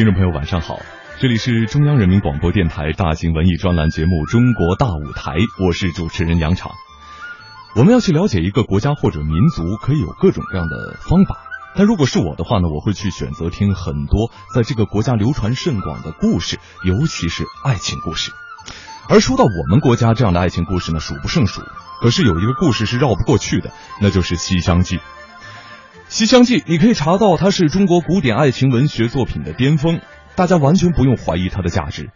[0.00, 0.80] 听众朋友，晚上好，
[1.20, 5.32] 这里是中央人民广播电台大型文艺专栏节目《中国大舞台》，
[5.66, 6.70] 我是主持人杨昶。
[7.76, 11.36] 我们要去了解一个国家或者民族，可以有各种各样的方法。
[11.74, 18.32] 但如果是我的话呢，我会去选择听很多在这个国家流传甚广的故事，尤其是爱情故事。
[19.10, 21.60] 而说到我们国家这样的爱情故事呢，数不胜数。
[22.00, 23.70] 可是有一个故事是绕不过去的，
[24.00, 24.96] 那就是《西厢记》。
[26.10, 30.00] 《西厢记》你可以查到，它是中国古典爱情文学作品的巅峰，
[30.34, 32.10] 大家完全不用怀疑它的价值。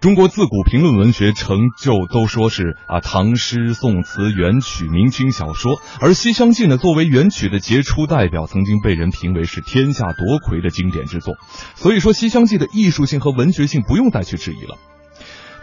[0.00, 11.36] 中国自古评论文学成就都说是啊，唐诗、宋词、元曲、明清小说，而《西厢记》呢，作为元曲的杰出代表，曾经被人评为是天下夺魁的经典之作。
[11.74, 14.76] 所以说，《西厢记》的艺术性和文学性不用再去质疑了。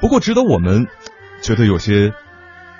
[0.02, 0.88] 不过，值得我们
[1.44, 2.14] 觉得有些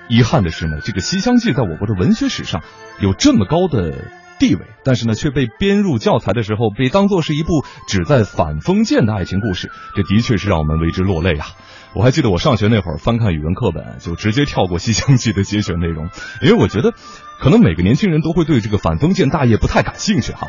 [0.08, 2.64] 遗憾的是呢，这个《西厢记》在我国的文学史上
[3.00, 3.94] 有这么高的
[4.40, 11.48] 地位，但是呢，却被编入教材的时候被当做是一部旨在反封建的爱情故事，这的确是让我们为之落泪啊！
[11.94, 16.10] 我还记得我上学那会儿翻看语文课本，就直接跳过《西厢记》的节选内容，
[16.42, 16.94] 因为我觉得
[17.40, 20.48] 可能每个年轻人都会对这个反封建大业不太感兴趣哈。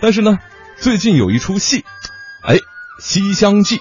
[0.00, 0.38] 但是呢，
[0.76, 1.84] 最近有一出戏，
[2.42, 2.56] 哎，
[3.00, 3.76] 《西厢记》，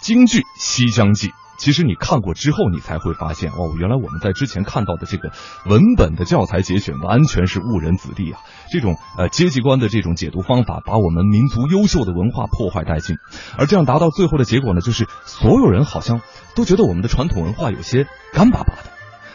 [0.00, 1.28] 京剧《西厢记》。
[1.62, 5.30] 其实你看过之后，你才会发现哦，原来我们在之前看到的这个
[5.64, 8.40] 文本的教材节选完全是误人子弟啊！
[8.68, 13.14] 这种呃阶级观的这种解读方法，把我们民族优秀的文化破坏殆尽。
[13.56, 16.20] 而这样达到最后的结果呢，就是所有人好像
[16.56, 18.90] 都觉得我们的传统文化有些干巴巴的。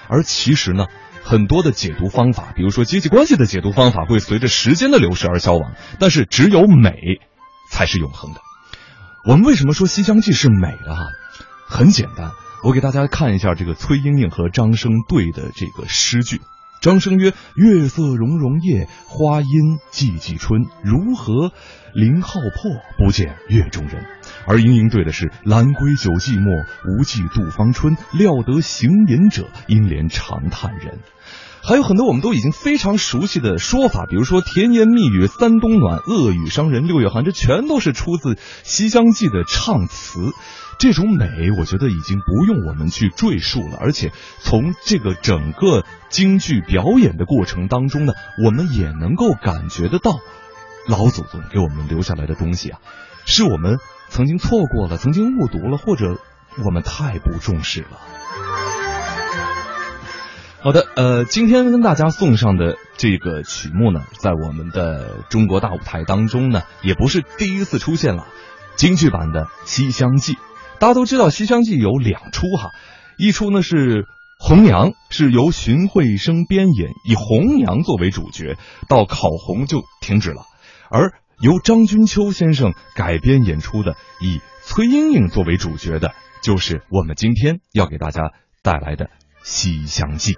[0.10, 0.88] 而其实呢，
[1.24, 5.72] 很多的解读方法，比如说阶级关系的解读方法，会随着时间的流逝而消亡。
[5.98, 6.92] 但是只有美
[7.72, 8.42] 才是永恒的。
[9.26, 11.04] 我们为什么说《西厢记》是美的哈？
[11.70, 12.32] 很简单，
[12.64, 16.42] 我给大家看一下这个崔莺莺和张生对的这个诗句。
[16.80, 19.48] 张生曰：“月色融融夜，花阴
[19.92, 20.66] 寂寂春。
[20.84, 21.52] 如何
[21.94, 24.06] 林浩破，不见月中人？”
[24.48, 27.98] 而莺莺对的是：“兰归酒寂寞，无计度芳春。
[28.14, 31.00] 料得行吟者，应怜长叹人。”
[31.64, 40.32] 还有很多我们都已经非常熟悉的说法，比如说“甜言蜜语三冬暖，恶语伤人六月寒”，这全都是出自《西厢记》的唱词。
[40.80, 43.78] 这种美，我觉得已经不用我们去赘述了。
[43.80, 48.14] 而且从这个整个京剧表演的过程当中呢，
[48.46, 50.20] 我们也能够感觉得到，
[50.88, 52.80] 老祖宗给我们留下来的东西啊，
[53.26, 53.80] 是我们
[54.10, 56.20] 曾经错过了、曾经误读了，或者
[56.64, 57.98] 我们太不重视了。
[60.60, 68.28] 好的，呃，今天跟大家送上的这个曲目呢，在我们的中国大舞台当中呢，也不是第一次出现了，
[68.76, 70.34] 京剧版的《西厢记》。
[70.80, 72.70] 大家都知道《西厢记》有两出哈，
[73.18, 74.06] 一出呢是
[74.40, 78.58] 红娘，是由荀慧生编演，以红娘作为主角，
[78.88, 80.44] 到考红就停止了；
[80.92, 89.06] 而由张君秋先生改编演出的，以崔莺莺作为主角的，就是我们今天要给大家带来的
[89.44, 90.34] 《西厢记》。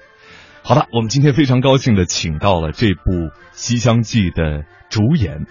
[0.63, 3.11] 好的，我们今天非常高兴的请到了这部
[3.51, 5.47] 《西厢记》的主演。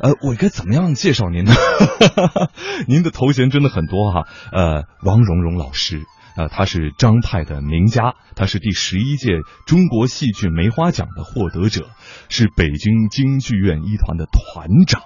[0.00, 1.52] 呃，我该怎么样介绍您呢？
[2.88, 4.26] 您的头衔真的很多哈。
[4.52, 6.02] 呃，王蓉蓉老师，
[6.36, 11.86] 呃，他是张派的名家，他是第十一届中国戏剧梅花奖的获得者，
[12.28, 15.02] 是北京京剧院一团的团长，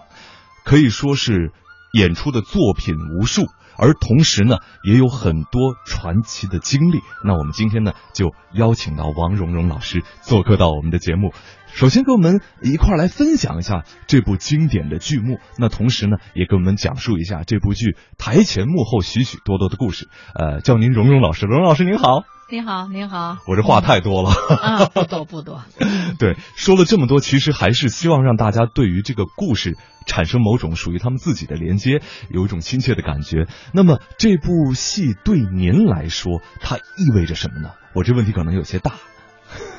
[0.65, 1.53] 可以说是
[1.93, 3.47] 演出的作品无数，
[3.78, 6.99] 而同时呢，也有很多传奇的经历。
[7.25, 11.33] 那我们今天呢，就邀请到王蓉蓉老师做客到我们的节目。
[11.72, 20.09] 首先跟我们一块儿来分享一下这部经典的剧目，那同时呢，也跟我们讲述一下这部剧台前幕后许许多多的故事。
[20.34, 23.36] 呃，叫您蓉蓉老师，蓉蓉老师您好，您好，您好。
[23.47, 25.62] 我这话太多了啊，不多不多。
[26.19, 29.76] 对，说了这么多，其实还是希望让大家对于这个故事
[30.06, 32.00] 产生某种属于他们自己的连接，
[32.31, 33.47] 有一种亲切的感觉。
[33.75, 37.72] 那么这部戏对您来说，它意味着什么呢？
[37.94, 38.92] 我这问题可能有些大。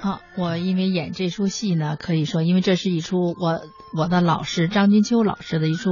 [0.02, 3.62] 啊，我因为演这出戏呢，可以说，因为这是一出我
[3.96, 5.90] 我的老师张君秋老师的一出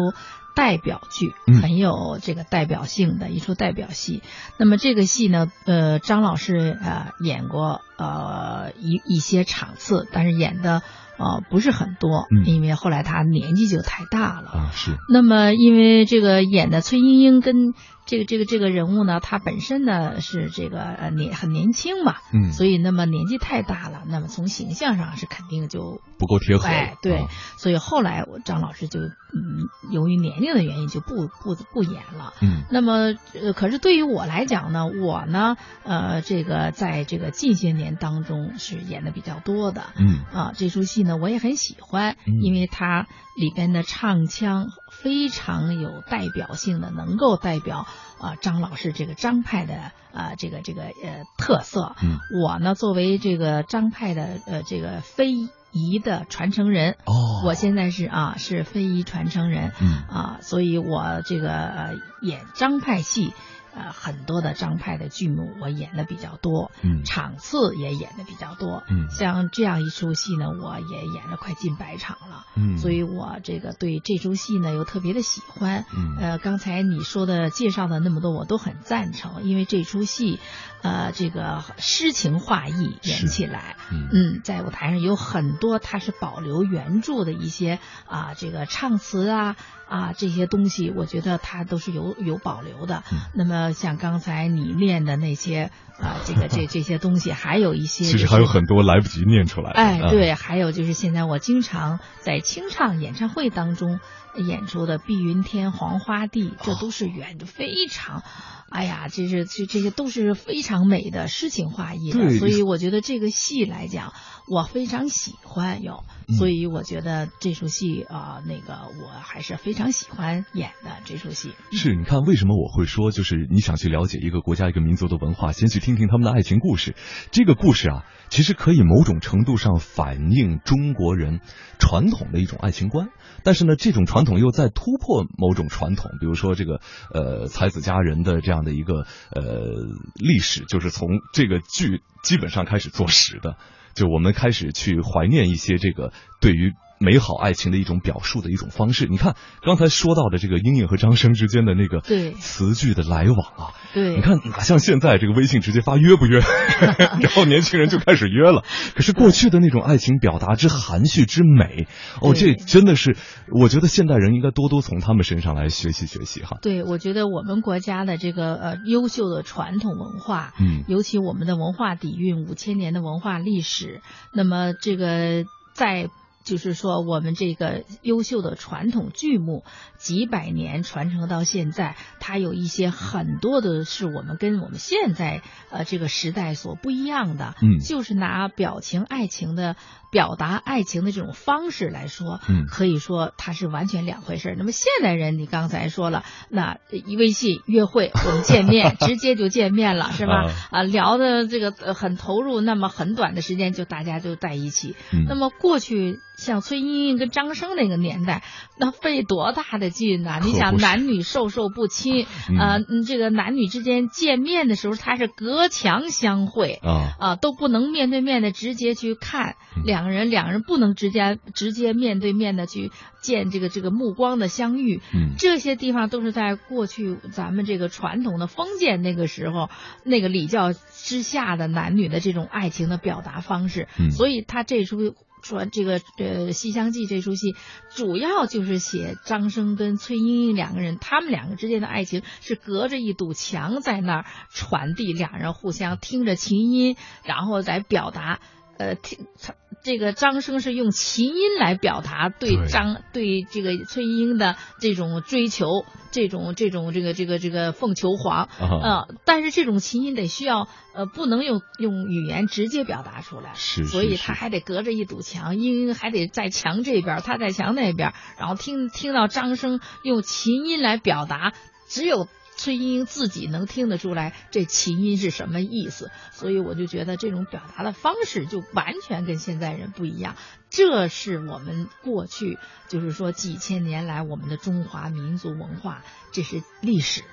[0.57, 4.23] 代表剧，很有这个代表性的一出代表戏。
[4.57, 10.81] 那么这个戏呢，呃，张老师呃演过呃一一些场次，但是演的
[11.19, 14.71] 呃不是很多，因为后来他年纪就太大了啊。
[14.73, 14.97] 是。
[15.13, 17.75] 那么因为这个演的崔莺莺跟。
[18.07, 26.65] 这个这个这个人物呢，他本身呢是这个呃年很年轻嘛，嗯，所以那么年纪太大了，那么从形象上是肯定就不够贴合。
[26.67, 27.27] 哎，对，
[27.57, 32.33] 所以后来张老师就嗯，由于年龄的原因就不不不演了。
[32.41, 39.83] 嗯，那么呃，可是对于我来讲呢，我呢呃，这个在这个近些年当中是演的比较多的。
[39.99, 43.05] 嗯啊，这出戏呢我也很喜欢，因为它
[43.37, 47.85] 里边的唱腔非常有代表性的，能够代表
[48.19, 51.95] 啊张老师这个张派的啊这个这个呃特色。
[52.01, 55.33] 嗯，我呢作为这个张派的呃这个非
[55.71, 61.93] 遗的传承人，哦，我现在是啊是非遗传承人，嗯啊，所以我这个呃
[62.23, 63.33] 演张派戏。
[63.77, 67.03] 呃，很多的张派的剧目我演的比较多，嗯。
[67.03, 69.07] 场次也演的比较多，嗯。
[69.11, 76.17] 像这样一出戏呢，我也演了快近百场了，嗯，所以我这个对这出戏呢又特别的喜欢，嗯。
[76.19, 80.39] 呃，刚才你说的介绍的那么多，我都很赞成，因为这出戏，
[80.81, 89.55] 呃，这个诗情画意演起来，嗯嗯，在舞台上有很多它是保留原著的一些啊，这个唱词啊
[89.87, 93.03] 啊这些东西，我觉得它都是有有保留的。
[93.11, 99.79] 嗯那么像刚才你念的那些啊，这个这 这些东西，还有一些、其实还有很多来不及念出来的。
[99.79, 103.99] 哎，啊，对，还有就是现在我经常在清唱演唱会当中
[104.35, 108.23] 演出的《碧云天黄花地》，这都是远非常，
[108.69, 114.13] 哎呀，这是这这些都是非常美的诗情画意的，所以我觉得这个戏来讲，
[114.47, 121.53] 我非常喜欢有，嗯所以我觉得这出戏啊、那个我还是非常喜欢演的这出戏。
[121.71, 126.95] 是，你看为什么我会说，就是你想去了解一个国家一个民族的文化，先去听听他们的爱情故事。
[127.31, 131.39] 这个故事啊，其实可以某种程度上反映中国人
[131.79, 133.09] 传统的一种爱情观，
[133.43, 136.81] 但是呢，这种传统又在突破某种传统，比如说这个
[137.13, 139.85] 呃才子佳人的这样的一个呃
[140.15, 143.57] 历史，就是从这个剧基本上开始做实的。
[143.93, 149.05] 就我们开始去怀念一些这个对于美好爱情的一种表述的一种方式。
[149.05, 156.39] 你看刚才说到的这个英英和张生之间的那个对词句的来往啊，对，你看哪像现在这个微信直接发约不约，
[157.21, 158.63] 然后年轻人就开始约了。
[158.95, 161.87] 可是过去的那种爱情表达之含蓄之美，
[162.21, 163.15] 哦，这真的是
[163.51, 166.57] 我觉得现代人应该多多从他们身上来学习学习哈。
[166.61, 174.01] 对，我觉得我们国家的这个呃优秀的传统文化，嗯尤其我们的文化底蕴五千年的文化历史，
[174.33, 176.09] 那么这个在。
[176.47, 179.65] 就是说，我们这个优秀的传统剧目
[179.97, 187.79] 几百年传承到现在，它有一些很多的是我们跟我们现在呃这个时代所不一样的，嗯。
[187.79, 189.75] 就是拿表情爱情的
[190.11, 194.55] 表达爱情的这种方式来说，嗯可以说它是完全两回事。
[194.57, 200.45] 那么现代人，你刚才说了，那一微信约会，我们见面 直接就见面了，是吧？
[200.45, 204.95] 啊啊，聊的这个呃很投入，那么很短的时间就大家就在一起。
[205.13, 208.43] 嗯那么过去像崔莺莺跟张生那个年代，
[208.77, 216.79] 那费多大的劲呐、你想男女授受不亲，嗯呃，嗯这个男女之间见面的时候，他是隔墙相会。
[216.83, 229.69] 啊，啊，都不能面对面的直接去看嗯两个人，两个人不能直接直接面对面的去见这个这个目光的相遇，嗯这些地方都是在过去咱们这个传统的封建那个时候
[230.03, 235.15] 那个礼教之下的男女的这种爱情的表达方式，嗯所以他这出。
[235.43, 237.55] 说这个呃《西厢记》这出戏，
[237.95, 248.39] 主要就是写张生跟崔莺莺两个人，他们两个之间的爱情是隔着一堵墙在那儿传递，两人互相听着琴音，然后来表达。
[248.79, 249.55] 呃，听他
[249.87, 252.67] 这个张生是用琴音来表达对对。
[252.67, 271.53] 张对这个崔莺莺的这种追求，这种这种这个这个这个凤求凰，啊，呃，但是这种琴音得需要呃不能用用语言直接表达出来，是所以他还得隔着一堵墙，莺莺还得在墙这边，他在墙那边，然后听听到张生用琴音来表达，
[271.87, 272.27] 只有。
[272.57, 280.35] 崔莺莺自己能听得出来这琴音是什么意思，所以我就觉得这种表达的方式就完全跟现在人不一样。
[280.69, 282.57] 这是我们过去
[282.89, 287.23] 就是说几千年来我们的中华民族文化，这是历史。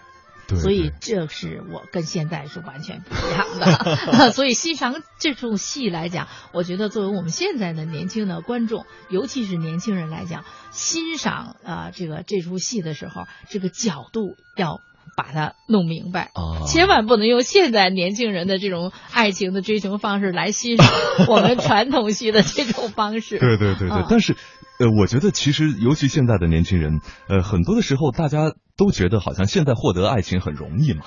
[0.47, 4.31] 对所以这是我跟现在是完全不一样的。
[4.31, 14.83] 所以欣赏这出戏来讲，我觉得作为我们现在的年轻的观众，尤其是年轻人来讲，欣赏啊、呃这个这出戏的时候，这个角度要
[15.17, 16.31] 把它弄明白。
[16.35, 20.87] 啊，千万不能用现在年轻人的这种爱情的追求方式来欣赏
[21.29, 23.39] 我们传统系的这种方式。
[23.39, 24.35] 对对对对，嗯但是，
[24.79, 31.05] 呃，我觉得其实尤其现在的年轻人，呃，很多的时候大家都觉得好像现在获得爱情很容易嘛，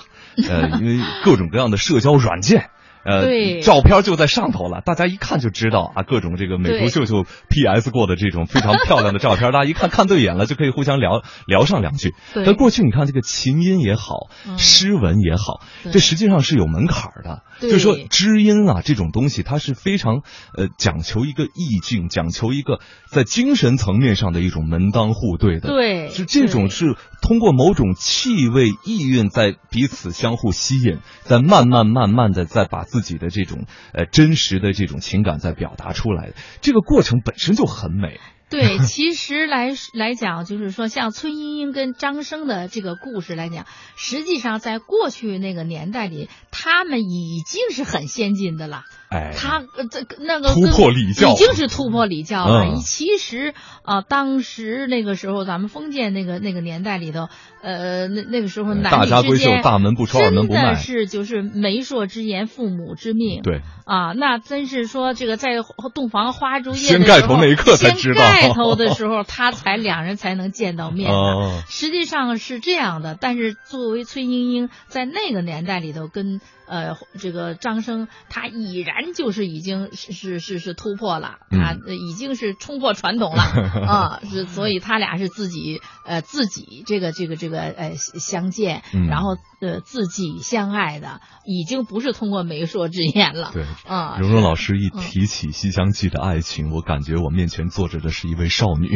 [0.48, 2.70] 呃，因为各种各样的社交软件。
[3.04, 12.14] 呃，照片就在上头了，大家一看就知道啊，各种这个美图秀秀 PS 过的这种非常漂亮的照片，大家一看看对眼了，就可以互相聊聊上两句。
[12.34, 15.62] 但过去你看这个琴音也好，诗文也好，
[15.92, 20.22] 这实际上是有门槛的，就是说知音啊这种东西，它是非常
[20.56, 25.68] 呃讲求一个意境，讲求一个在精神层面上的一种门当户对的。
[25.68, 38.18] 对，是这种是通过某种气味意蕴在彼此相互吸引，在慢慢慢慢的在把自自己的这种呃真实的这种情感在表达出来，这个过程本身就很美。
[38.50, 48.82] 对， 其实来来讲，就是说像崔莺莺跟张生的这个故事来讲，实际上在过去那个年代里，他们已经是很先进的了。
[49.10, 52.76] 哎，他这那个突破礼教，已经是突破礼教了。
[52.84, 57.28] 其实啊，当时那个时候，咱们封建那个那个年代里头，
[57.62, 63.40] 呃，那那个时候男女之间大门不出二门不迈，是就是媒妁之言，父母之命。
[63.42, 65.52] 对啊，那真是说这个在
[65.94, 71.62] 洞房花烛夜掀盖头那一刻才知道，盖头的时候他才两人才能见到面 的。
[71.68, 76.42] 实际上是这样的，但是作为崔莺莺在那个年代里头跟。
[76.68, 83.42] 呃，这个张生他已然就是已经是是是是突破了，他已经是冲破传统了
[83.86, 93.50] 啊，是所以他俩是自己呃自己这个这个这个呃相见，然后呃自己相爱的，已经不是通过媒妁之言了。
[93.54, 98.90] 对啊，蓉蓉老师一提起《西厢记》的爱情，我感觉我面前坐着的是一位少女。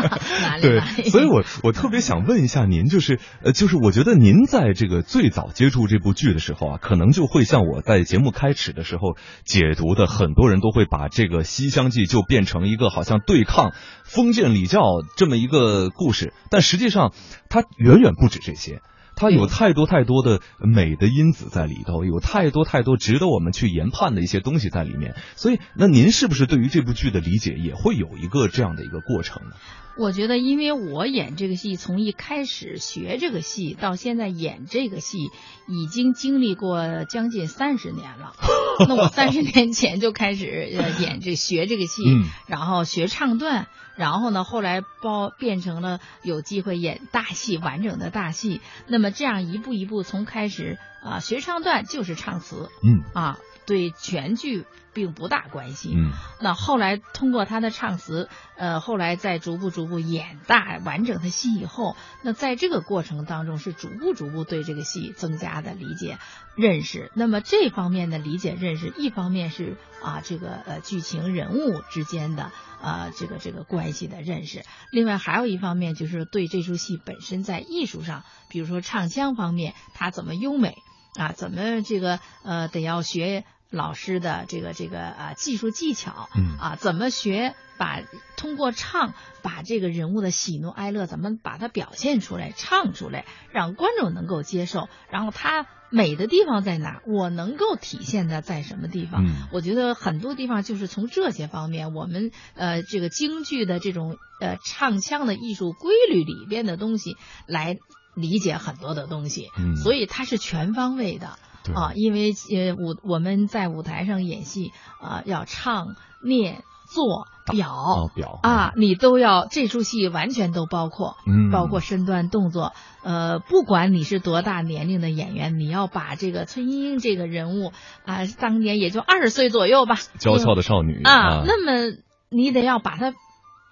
[0.62, 7.08] 对，所以我我特别想问一下您，就是呃就是我觉得您在这个最早接触这部剧的时候啊，可能。
[7.18, 13.72] 就会像我在节目开始的时候解读的，很多人都会把这个《西厢记》就变成一个好像对抗
[14.04, 14.82] 封建礼教
[15.16, 17.14] 这么一个故事，但实际上
[17.48, 18.82] 它远远不止这些，
[19.18, 25.16] 它有太多太多的美的因子在里头，有太多太多值得我们去研判的一些东西在里面。
[25.34, 29.56] 所以，那您是不是对于这部剧的理解也会有一个这样的一个过程呢？
[29.98, 35.18] 我觉得，因为我演这个戏，从一开始学这个戏到现在演这个戏，
[35.66, 38.34] 已经经历过将近三十年了。
[38.88, 40.68] 那我三十年前就开始
[41.00, 42.02] 演这学这个戏，
[42.46, 48.60] 然后学唱段，然后呢，后来包变成了有机会演大戏，完整的大戏。
[48.86, 53.38] 那么这样一步一步从开始啊学唱段就是唱词，嗯啊。
[53.68, 66.16] 对全剧并不大关心，嗯，那后来通过他的唱词，呃，后来再逐步逐步演大完整的戏以后，那在这个过程当中是逐步逐步对这个戏增加的理解
[66.56, 67.12] 认识。
[67.14, 80.78] 那么这方面的理解认识，一方面是啊这个呃剧情人物之间的啊这个这个关系的认识，另外还有一方面就是对这出戏本身在艺术上，比如说唱腔方面，它怎么优美
[81.18, 83.44] 啊，怎么这个呃得要学。
[83.70, 87.54] 老师的这个这个啊技术技巧，嗯啊怎么学？
[87.78, 88.02] 把
[88.36, 94.88] 通过唱把这个人物的喜怒哀乐怎么把它表现出来，唱出来，让观众能够接受。
[95.12, 97.00] 然后它美的地方在哪？
[97.06, 99.24] 我能够体现的在什么地方？
[99.52, 107.78] 我觉得很多地方就是从这些方面，我们呃这个京剧的这种呃唱腔的艺术规律里边的东西来
[108.16, 109.46] 理解很多的东西。
[109.56, 111.38] 嗯，所以它是全方位的。
[111.74, 122.72] 啊，因为呃舞我们在舞台上演戏啊，要唱、念、做、表表啊，你都要这出戏完全都包括，嗯，包括身段动作，
[123.02, 127.72] 呃，不管你是多大年龄的演员，你要把这个崔莺莺这个人物
[128.04, 131.96] 啊，当年也就二十岁左右吧，娇俏的少女啊，那么
[132.30, 133.14] 你得要把她。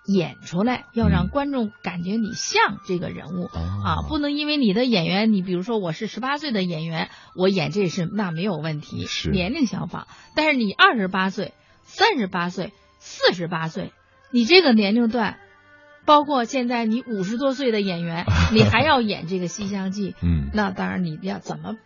[0.07, 10.07] 演出来要让观众感觉你像这个人物啊，不能因为你的演员，你比如说我是十八岁的演员，我演这是那没有问题，年龄相仿。
[10.37, 13.93] 但是你二十八岁、三十八岁、四十八岁，
[14.31, 15.39] 你这个年龄段，
[16.05, 21.77] 包括现在你五十多岁的演员， 你还要演这个《西厢记》，嗯，那当然你要怎么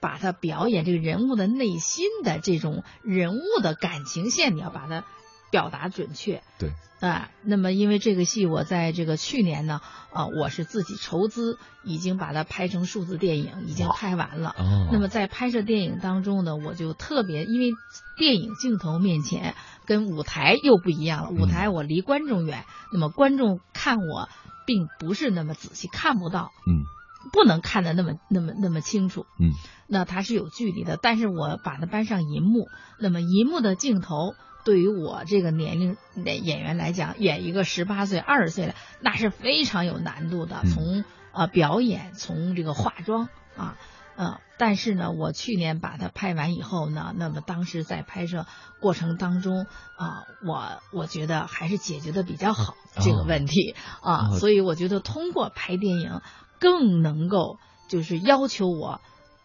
[0.00, 5.04] 把它表演这个人物的内心的这种人物的感情线，你要把它。
[5.50, 9.80] 表达准确，对啊，那么因为这个戏，我在这个去年呢，
[10.12, 14.54] 啊，我是自己筹资，已经把它拍成数字电影，已经拍完了。
[14.58, 17.72] 哦，那么在拍摄电影当中呢，我就特别，因为
[18.18, 19.54] 电影镜头面前
[19.86, 24.28] 跟舞台又不一样了，舞台我离观众远，那么观众看我
[24.66, 26.84] 并不是那么仔细，看不到，嗯，
[27.32, 29.52] 不能看得那么那么那么清楚，嗯，
[29.88, 32.68] 那它是有距离的，但是我把它搬上银幕，
[33.00, 34.34] 那么银幕的镜头。
[34.64, 40.62] 对于我这个年龄的演员来讲，演一个十八岁、二十岁的，那是非常有难度的。
[40.72, 43.76] 从呃表演，从这个化妆啊，
[44.16, 48.46] 嗯，但是呢，我去年把它拍完以后呢，那么当时在拍摄
[48.80, 56.20] 过程当中啊，我我觉得还是解决的比较好这个问题啊，所以我觉得通过拍电影
[56.58, 59.00] 更能够就是要求我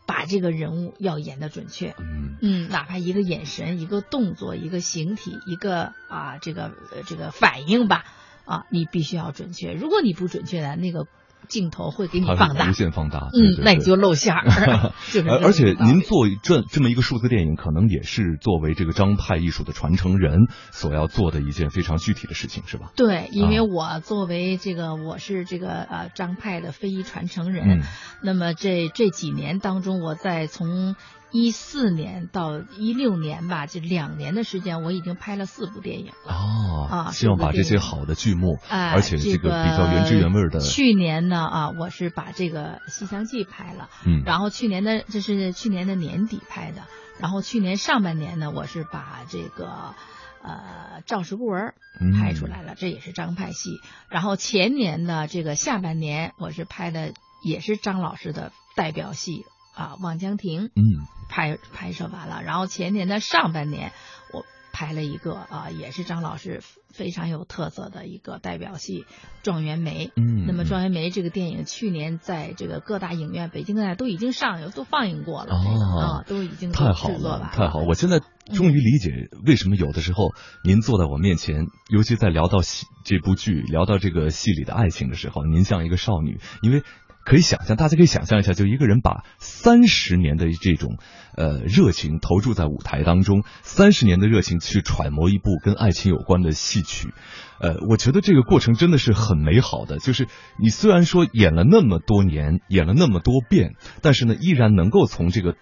[0.05, 6.71] 把这个人物要演的准确，嗯嗯，哪怕一个眼神、一个动作、一个形体、一个啊这个
[7.07, 8.05] 这个反应吧，
[8.45, 11.07] 啊，你必须要准确，如果你不准确的那个。
[11.46, 14.46] 镜头会给你放大，无限放大，嗯，那你就露馅儿。
[15.42, 22.92] 而且您做这这么一个数字电影，可能也是作为这个张派艺术的传承人所要做的一件非常具体的事情，是吧？
[22.96, 27.84] 对，因为我作为这个我是这个呃张派的非遗传承人，
[28.22, 30.96] 那么这这几年当中，我在从。
[31.36, 36.34] 一四年到一六年吧，这两年的时间，我已经拍了四部电影了。
[36.34, 40.62] 哦，啊，希望把这些好的剧目，而且这个比较原汁原味的。
[40.62, 46.84] 去年呢，啊，我是把这个《西厢记》拍了，嗯，然后去年的这是去年的年底拍的，
[47.20, 49.94] 然后去年上半年呢，我是把这个
[50.42, 51.75] 呃《赵氏孤儿》
[52.18, 53.82] 拍出来了，这也是张派戏。
[54.10, 57.12] 然后前年的这个下半年，我是拍的
[57.44, 59.44] 也是张老师的代表戏。
[59.75, 60.82] 啊，望江亭，嗯，
[61.29, 63.91] 拍拍摄完了，然后前年的上半年，
[64.34, 66.62] 我拍了一个啊，也是张老师
[66.94, 69.01] 非常有特色的一个代表戏
[69.44, 70.08] 《状元梅》。
[70.15, 77.79] 嗯，那么《状元梅》这个电影去年在这个各大影院，北京的都已经上映，都放映过了，啊，都已经太好了，太好！
[77.79, 78.22] 我现在
[78.53, 79.12] 终于理解
[79.46, 86.84] 为什么有的时候您坐在我面前，尤其在聊到戏这部剧、聊到这个戏里的爱情的时候，您像一个少女，因为。
[87.25, 90.98] 可以想象，大家可以想象一下，就一个人把三十年的这种
[91.36, 97.13] 呃热情投注在舞台当中，三十年的热情去揣摩一部跟爱情有关的戏曲，
[97.60, 99.98] 呃，我觉得这个过程真的是很美好的。
[99.98, 100.27] 就是
[100.62, 105.55] 你虽然说演了那么多年，演了那么多遍，但是呢，依然能够从这个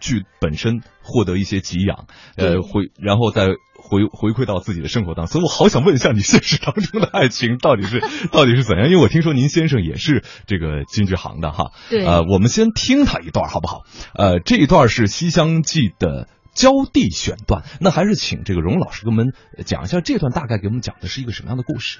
[0.00, 2.06] 剧本身获得一些给养，
[2.36, 3.48] 呃，会然后再。
[3.84, 8.00] 回回馈到自己的生活当中，所以我好想问一下，你现实当中的爱情到底是
[8.32, 8.88] 到底是怎样？
[8.88, 11.72] 因为我听说您先生也是这个京剧行的哈。
[11.90, 12.04] 对。
[12.04, 13.82] 呃，我们先听他一段好不好？
[14.14, 19.34] 呃，这一段是《西厢记》的交地选段，那还是请这个荣老师给我们
[19.66, 21.98] 讲一下这段大概给我们讲的是一个什么样的故事。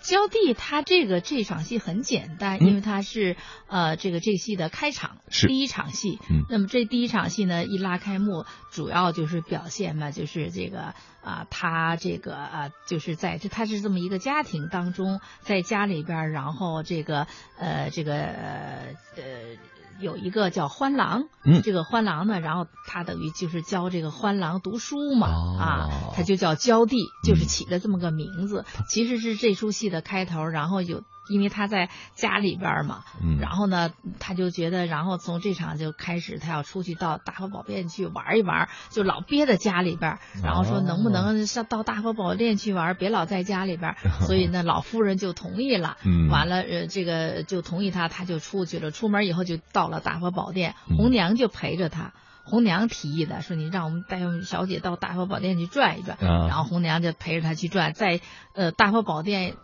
[0.00, 6.20] 焦地，他这个这场戏很简单，因为他是呃这个这戏的开场，是第一场戏。
[6.30, 17.26] 嗯，那么这第一场戏呢，一拉开幕，主要就是表现嘛，就是这个啊，他这个啊，就是在这他是这么一个家庭当中，在家里边，然后这个
[17.58, 18.96] 呃这个呃。
[20.00, 25.28] 有一个叫欢郎，嗯，这个欢郎呢，然后他等于就是教这个欢郎读书嘛，
[25.58, 31.02] 啊，他就叫娇弟，就是起的这么个名字，其实是这出戏的开头，然后有。
[31.28, 33.04] 因为他在家里边嘛，
[33.40, 43.94] 然后呢，他就觉得，然后从这场就开始，他要出去到大佛宝殿去玩一玩，就老憋在家里边，然后说能不能上到大佛宝殿去玩，别老在家里边。
[44.26, 45.96] 所以呢，老夫人就同意了。
[46.30, 48.90] 完了，呃，这个就同意他，他就出去了。
[48.90, 52.12] 出门以后就到了大佛宝殿，红娘就陪着他。
[52.44, 58.20] 红娘提议的，说你让我们带小姐到大佛宝殿去转一转，然后红娘就陪着她去转，在
[58.54, 59.56] 呃大佛宝殿。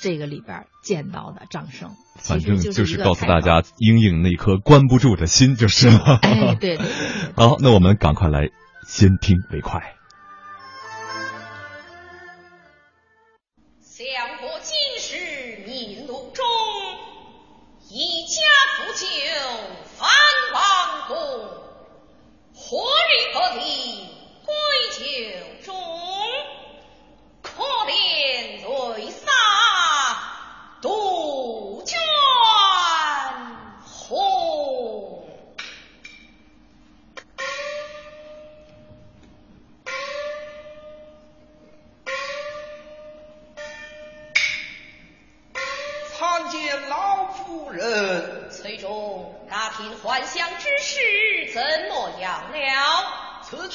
[0.00, 6.18] 这个里边见到的掌声，反正就是告诉大家，英英那颗关不住的心就是了。
[6.22, 6.86] 哎，对对。
[7.34, 8.50] 好，那我们赶快来
[8.86, 9.95] 先听为快。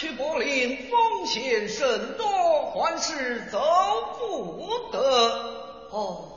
[0.02, 3.62] 去柏林，风险甚多，还是走
[4.18, 5.00] 不得。
[5.92, 6.28] 哦。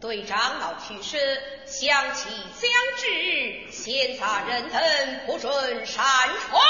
[0.00, 1.18] 对长老去世，
[1.66, 4.80] 相妻相知，闲杂人等
[5.26, 6.62] 不准擅闯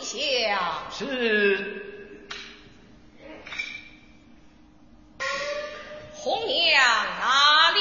[0.00, 0.84] 西下。
[0.90, 1.84] 是。
[6.14, 6.82] 红娘
[7.20, 7.80] 哪里？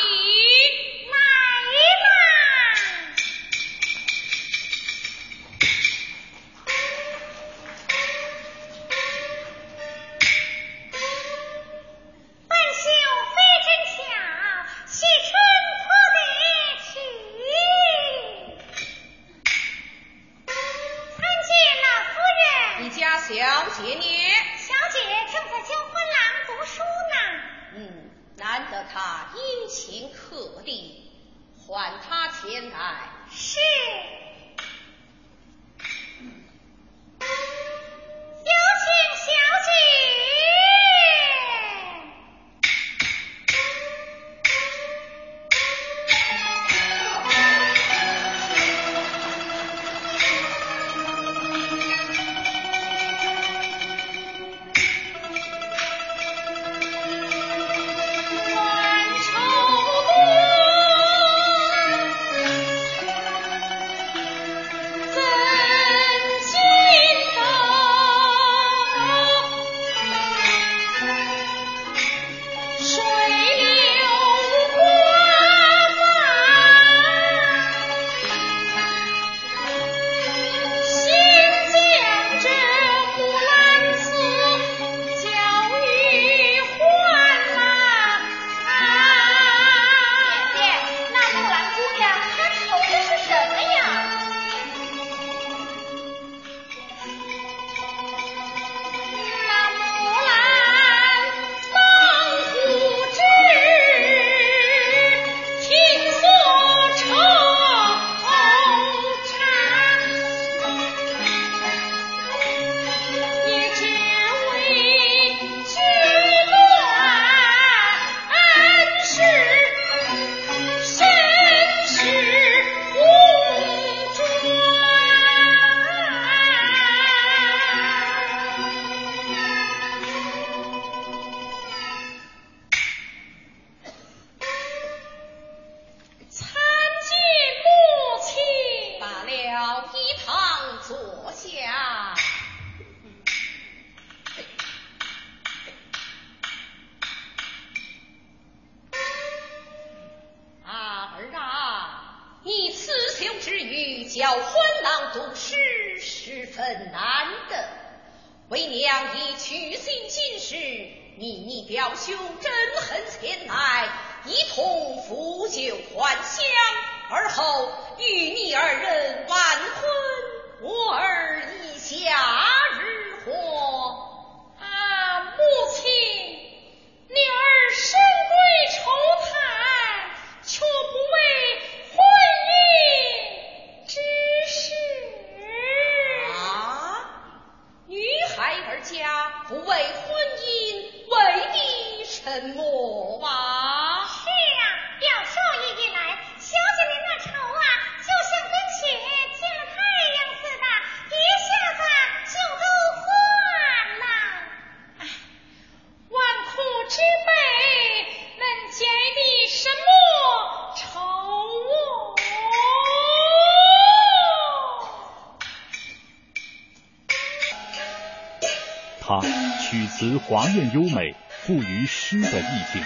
[219.98, 222.84] 词华艳优美，富于诗的意境。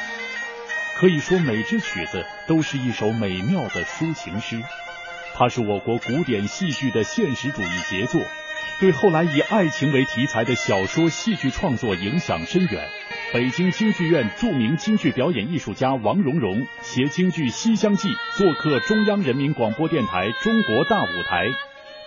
[0.95, 4.61] 可以说，每支曲子都是一首美妙的抒情诗。
[5.33, 8.21] 它是我国古典戏剧的现实主义杰作，
[8.79, 12.87] 对后来以爱情为题材的小说、戏剧创作影响深远。
[13.33, 21.47] 北京京剧院著名京剧表演艺术家王蓉蓉携京剧《西厢记》做客中央人民广播电台《中国大舞台》，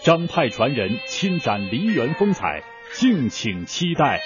[0.02, 2.62] 张派传人亲展梨园风采，
[2.94, 4.22] 敬请期待。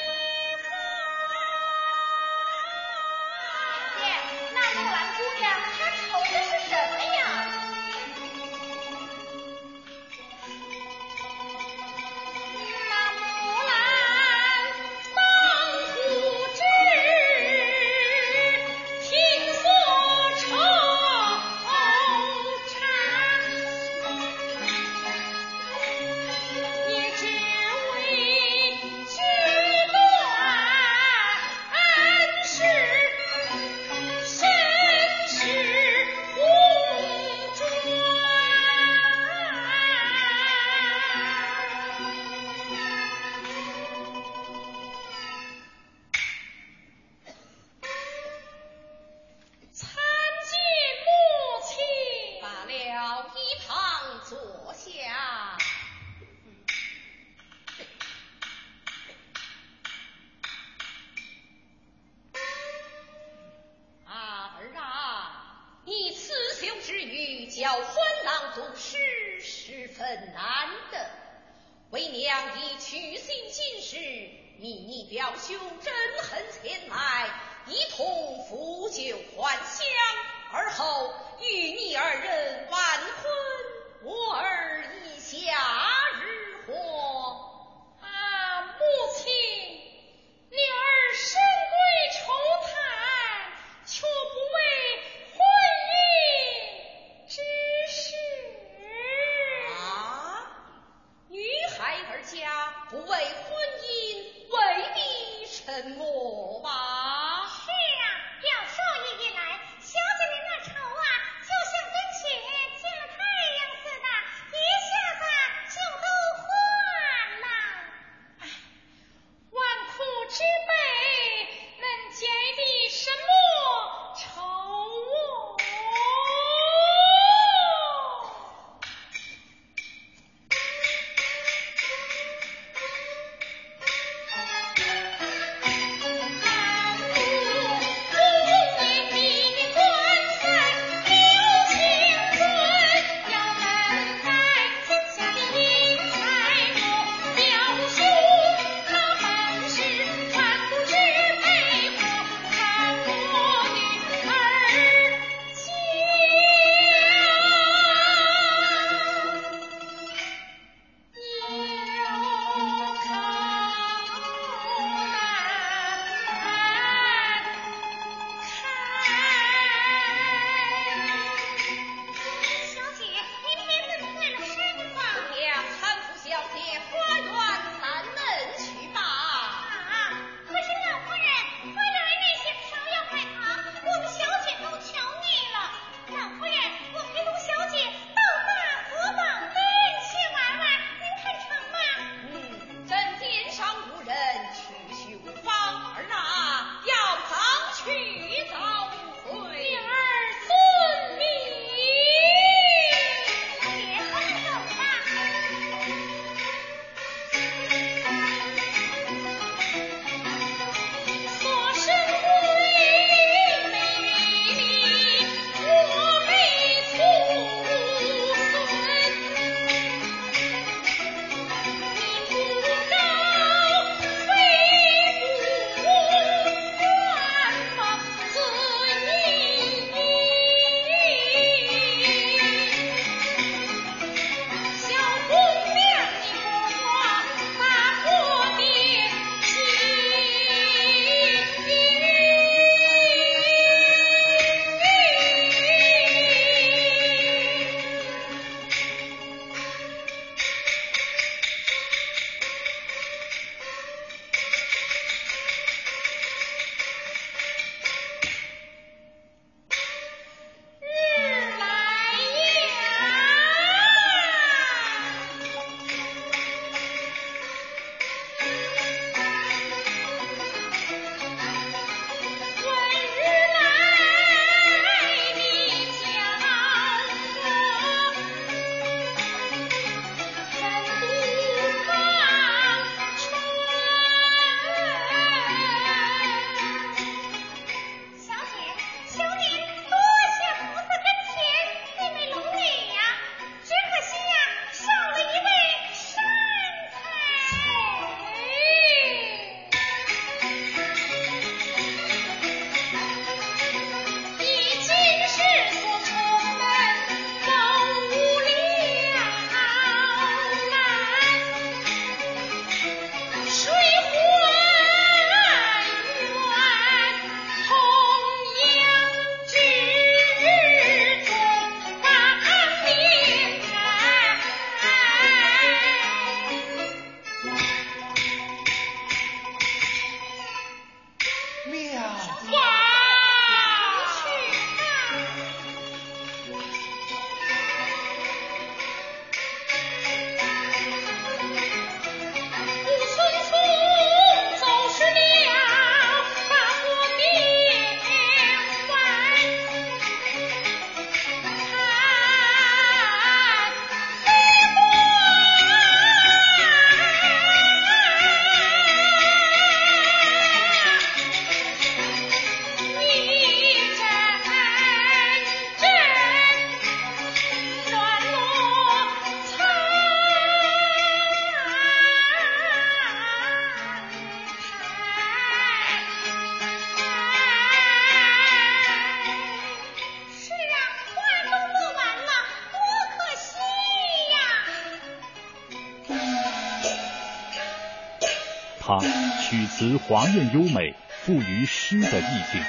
[389.78, 392.60] 词华艳优美，富于诗的意境。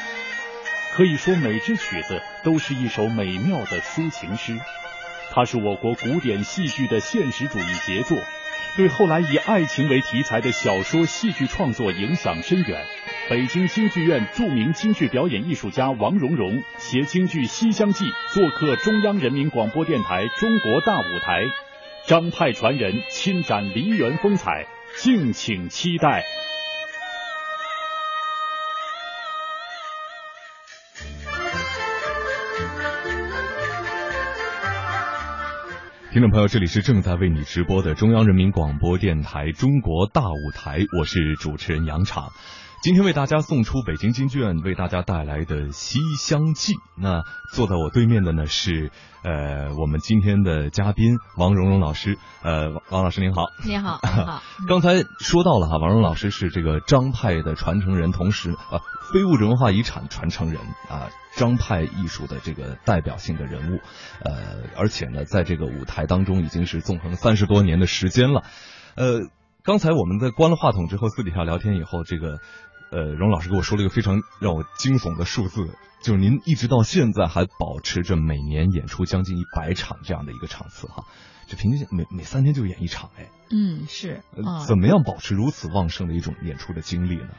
[0.93, 4.55] 可以说，每支曲子都是一首美妙的抒情诗。
[5.31, 8.15] 它是我国古典戏剧的现实主义杰作，
[8.77, 12.85] 对后来以爱情为题材的小说、戏剧创作影响深远。
[13.27, 21.41] 北京京剧院著名京剧表演艺术家王荣荣携京剧《西厢记》做客中央人民广播电台《中国大舞台》，
[22.05, 24.67] 张派传人亲展梨园风采，
[24.97, 26.23] 敬请期待。
[36.11, 42.31] 听众朋友，这里是正在为你直播的中央人民广播电台《中国大舞台》，我是主持人杨昶。
[42.81, 46.73] 今天为大家送出北京京剧院为大家带来的《西厢记》。
[46.95, 48.89] 那坐在我对面的呢是
[49.21, 52.17] 呃我们今天的嘉宾王蓉蓉老师。
[52.41, 53.47] 呃，王老师您好。
[53.65, 54.41] 您好，您好。
[54.65, 58.79] 刚才说到了哈，王蓉老师是这个张派的传承人，同时啊
[59.11, 63.81] 非物质文化遗产传承人啊，张派艺术的这个代表性的人物。
[64.23, 68.43] 呃，而且呢，在这个舞台当中已经是纵横三十多年的时间了。
[68.95, 69.27] 呃，
[69.65, 72.37] 刚才我们在关了话筒之后，私底下聊天以后，这个。
[72.91, 81.05] 呃，荣老师给我说了一个非常让我惊悚的数字，就是您一直到现在还保持着每年演出将近一百场这样的一个场次哈，
[81.47, 83.29] 这平均每每三天就演一场哎。
[83.51, 84.23] 嗯，是。
[84.67, 87.29] 怎么样保持如此旺盛的一种演出的经历呢？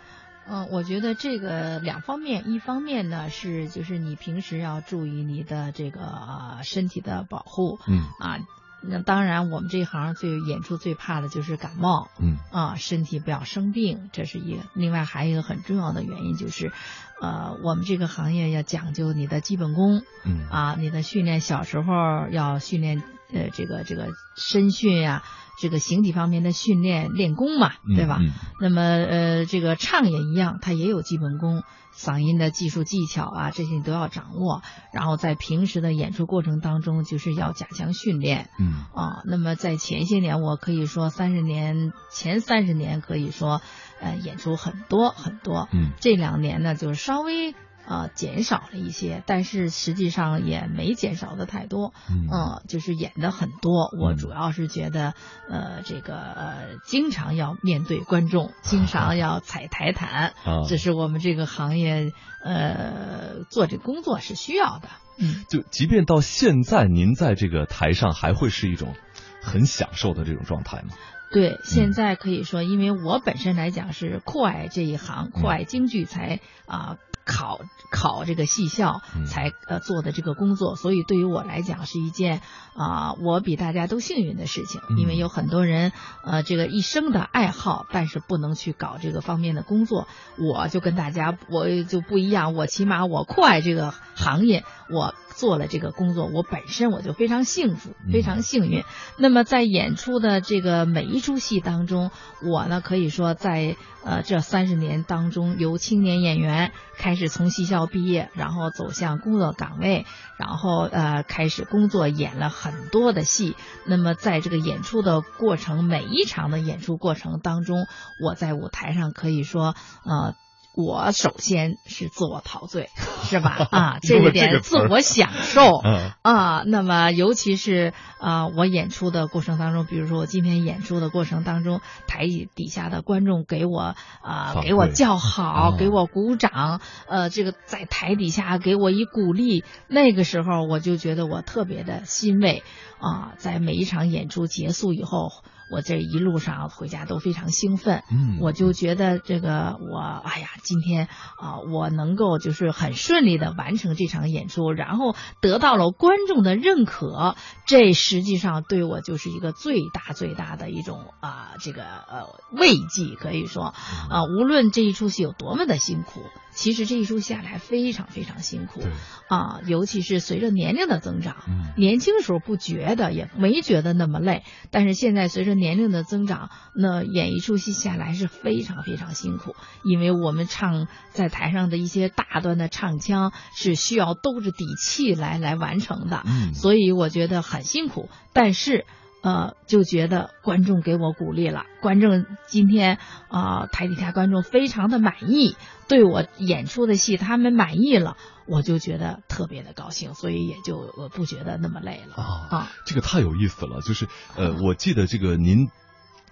[0.48, 8.38] 嗯，我觉得这个两方面，一方面呢是就是你平时要注意你的这个身体的保护，嗯啊。
[8.83, 14.62] 那当然，我们这行最演出最怕的就是感冒，嗯啊，身体不要生病，这是一个。
[14.75, 16.73] 另外还有一个很重要的原因就是，
[17.21, 21.93] 呃，我们这个行业要讲究你的基本功，嗯啊，你的训练小时候
[22.31, 25.23] 要训练，呃，这个这个身训呀，
[25.61, 28.18] 这个形体方面的训练练功嘛，对吧？
[28.61, 31.62] 那么呃，这个唱也一样，它也有基本功。
[31.92, 34.62] 嗓音的技术技巧啊，这些你都要掌握。
[34.92, 38.49] 然后在平时的演出过程当中，就是要加强训练。
[38.59, 43.61] 嗯啊，那么在前些年，我可以说三十年前三十年可以说，
[44.01, 45.68] 呃，演出很多很多。
[45.73, 47.55] 嗯，这两年呢，就是稍微。
[47.87, 51.93] 啊，减少了一些，但是实际上也没减少的太多。
[52.09, 53.90] 嗯，就是演的很多。
[54.01, 55.14] 我主要是觉得，
[55.49, 60.35] 呃，这个呃，经常要面对观众， 经常要踩台坛，
[60.69, 62.12] 这是我们这个行业
[62.45, 64.88] 呃做这工作是需要的。
[65.19, 68.95] 嗯，就即便到现在，您在这个台上还会是一种
[69.43, 70.90] 很享受的这种状态吗？
[71.33, 76.97] 对，现在可以说，因为我本身来讲是酷爱这一行，酷爱京剧才啊。
[77.24, 82.40] 考考这个戏校才呃做的这个工作，所以对于我来讲是一件
[82.74, 85.92] 啊我比大家都幸运的事情，因为有很多人
[86.24, 98.85] 呃这个一生的爱好，但是不能去搞这个方面的工作，我就跟大家我就不一样，我起码我酷爱这个行业，我做了这个工作，我本身我就非常幸福，非常幸运。
[99.16, 102.11] 那么在演出的这个每一出戏当中，
[102.42, 107.31] 我呢可以说在呃这三十年当中，由青年演员开始。
[107.31, 110.05] 从戏校毕业，然后走向工作岗位，
[110.37, 113.57] 然后呃开始工作，演了很多的戏。
[113.87, 117.87] 那么在这个演出的过程，每一场的演出过程当中，
[118.20, 119.74] 我在舞台上可以说
[120.05, 120.35] 呃。
[120.74, 122.90] 我首先是自我陶醉，
[123.24, 123.68] 是吧？
[123.70, 125.76] 啊， 这一点自我享受
[126.22, 126.62] 啊。
[126.64, 142.62] 那么，尤其是啊，我演出的过程当中，比如说我今天演出的过程当中，台底下的观众给我啊，给我叫好，给我鼓掌，呃，这个在台底下给我一鼓励，那个时候我就觉得我特别的欣慰
[143.00, 143.33] 啊。
[143.38, 145.30] 在每一场演出结束以后。
[145.70, 151.06] 我这一路上回家都非常兴奋，嗯，我就觉得这个我，哎呀，今天
[151.38, 163.72] 啊，我能够就是很顺利的完成这场演出，然后得到了观众的认可，这实际上对我就是一个最大最大的一种啊，这个呃慰藉，可以说
[164.11, 166.20] 啊，无论这一出戏有多么的辛苦。
[166.53, 168.82] 其实这一出下来非常非常辛苦，
[169.28, 171.36] 啊，尤其是随着年龄的增长，
[171.76, 174.42] 年轻时候不觉得，也没觉得那么累，
[174.72, 179.54] 但是现在随着年龄的增长，那演一出戏下来是非常非常辛苦，
[179.84, 188.86] 因为我们唱在台上的一些大段的唱腔是需要兜着底气来来完成的，所以我觉得很辛苦，但是。
[189.23, 192.99] 呃，就觉得观众给我鼓励了，观众今天
[193.29, 195.57] 啊，台底下观众非常的满意，
[195.89, 198.16] 对我演出的戏他们满意了，
[198.47, 202.14] 我就觉得特别的高兴，所以也就我不觉得那么累了。
[202.23, 202.71] 啊。
[202.87, 205.68] 这个太有意思了，就是呃，我记得这个您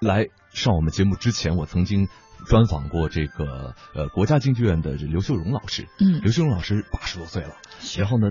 [0.01, 2.09] 来上我们节目之前，我曾经
[2.47, 5.87] 专访过这个呃国家京剧院的刘秀荣老师。
[6.01, 6.23] 嗯。
[6.23, 7.57] 刘秀荣老师八十多岁了，
[7.99, 8.31] 然后呢，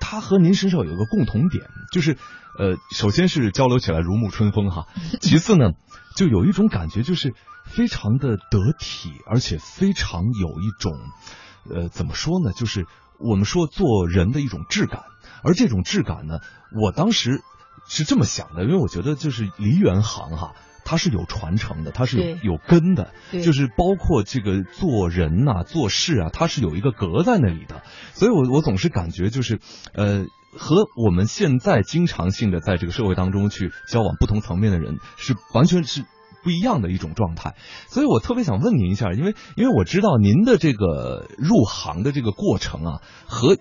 [0.00, 2.16] 他和您身上有一个共同点，就是
[2.58, 4.86] 呃，首先是交流起来如沐春风哈，
[5.20, 5.72] 其次呢，
[6.16, 7.34] 就有一种感觉，就是
[7.64, 10.92] 非常的得体，而且非常有一种
[11.68, 12.86] 呃，怎么说呢，就是
[13.18, 15.02] 我们说做人的一种质感，
[15.42, 16.40] 而这种质感呢，
[16.80, 17.42] 我当时
[17.88, 20.54] 是这么想的，因为我觉得就是梨园行哈。
[20.86, 27.82] 它是有传承的，它是有有根的，就是包括这个做人呐、做事啊，它是有一个格在那里的。
[28.12, 29.60] 所以我我总是感觉就是，
[29.94, 30.26] 呃，
[30.56, 36.04] 和我们现在经常性的在这个社会当中去交往不同层面的人是完全是
[36.42, 37.54] 不一样的一种状态。
[37.88, 43.56] 所以我特别想问您一下，因为因为我知道您的这个入行的这个过程啊，和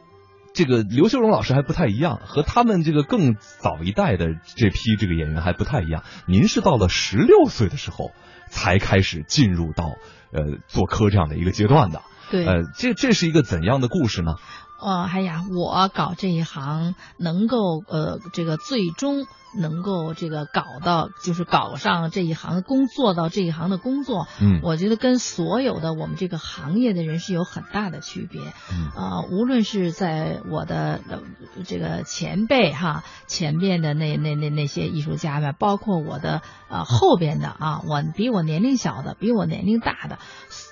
[0.54, 6.04] 这个刘秀荣老师还不太一样，和他们这个更早一代的这批这个演员还不太一样。
[6.28, 8.12] 您是到了十六岁的时候
[8.50, 9.86] 才开始进入到
[10.32, 12.02] 呃做科这样的一个阶段的。
[12.30, 14.36] 对，呃，这这是一个怎样的故事呢？
[14.84, 19.26] 呃，哎呀，我搞这一行能够呃，这个最终
[19.56, 28.42] 能够这个搞到，就是搞上这一行的工作到这一行的工作，嗯我觉得跟所有的我们这个行业的人是有很大的区别。
[28.72, 31.20] 嗯呃，无论是在我的呃
[31.66, 40.18] 这个前辈哈，前边的那那那那些艺术家们，包括我的呃后边的啊，我比我年龄小的，比我年龄大的，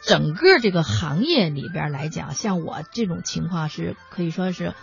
[0.08, 4.74] 整个这个行业里边来讲，像我这种情况是可以说是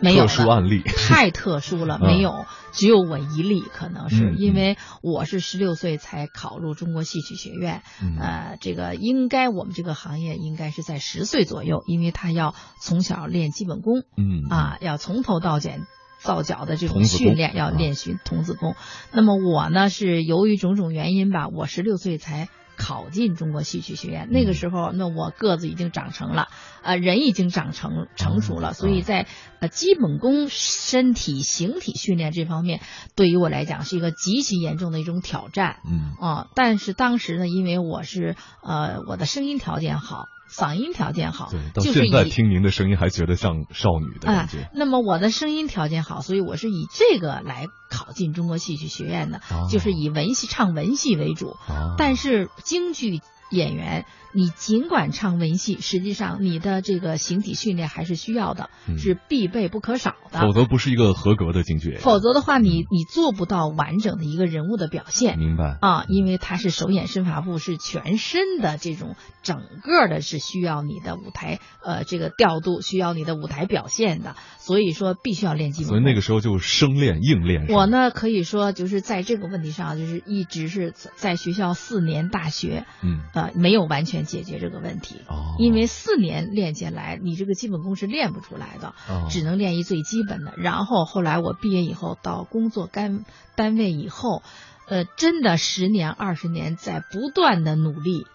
[0.00, 0.48] 没有特殊。
[0.48, 0.82] 案例。
[1.08, 15.72] 太特殊了，嗯没有，只有我一例，可能是、嗯因为我是十六岁才考入中国戏曲学院，嗯呃，这个应该我们这个行业应该是在十岁左右，因为他要从小练基本功嗯啊，要从头到脚。
[16.20, 18.76] 造脚的这种训练要啊练习童子功。
[19.12, 24.28] 那么我呢是由于种种原因吧，我十六岁才考进中国戏曲学院。
[24.30, 26.48] 那个嗯时候，那我个子已经长成了，
[26.82, 29.26] 呃，人已经长成成熟了，所以在
[29.60, 32.80] 呃基本功、身体形体训练这方面，
[33.14, 35.80] 对于我来讲是一个极其严重的一种挑战。
[35.88, 51.50] 嗯啊，但是当时呢，因为我是呃我的声音条件好，嗓音条件好对，，到就是现在听您的声音还觉得像少女的啊感觉。，那么我的声音条件好，所以我是以这个来考进中国戏曲学院的，哦就是以文戏唱文戏为主。
[51.68, 53.20] 啊但是京剧
[53.54, 60.40] 演员，你尽管唱文戏，实际上你的这个形体训练还是需要的，嗯是必备不可少的。
[60.40, 62.02] 否则不是一个合格的京剧演员。
[62.02, 65.38] 否则的话，你你做不到完整的一个人物的表现。
[65.38, 75.98] 明白啊，因为他是手眼身法步，是全身的这种整个的，是需要你的舞台呃这个调度，需要你的舞台表现的，所以说必须要练基本功。
[75.98, 77.68] 所以那个时候就生练硬练。
[77.68, 85.20] 我呢可以说就是在这个问题上，就是一直是在在学校四年大学，嗯呃没有完全解决这个问题。
[85.28, 90.54] 哦，因为四年练下来，你这个基本功是练不出来的，哦只能练一最基本的。
[90.56, 93.24] 然后后来我毕业以后到工作单
[93.56, 94.42] 单位以后，
[94.88, 98.26] 呃，真的十年二十年在不断的努力。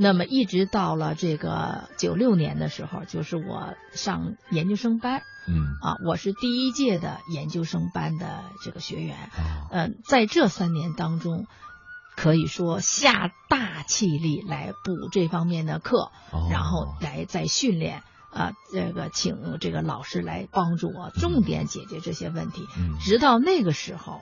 [0.00, 9.16] 那么一直到了这个九六年的时候，就是我上研究生班嗯啊，我是第一届的研究生班的这个学员。
[9.16, 11.46] 啊嗯、在这三年当中，
[12.20, 16.10] 可以说下大气力来补这方面的课。
[16.32, 22.66] 哦然后来再训练啊、这个请这个老师来帮助我，重点解决这些问题。
[22.76, 24.20] 嗯直到那个时候，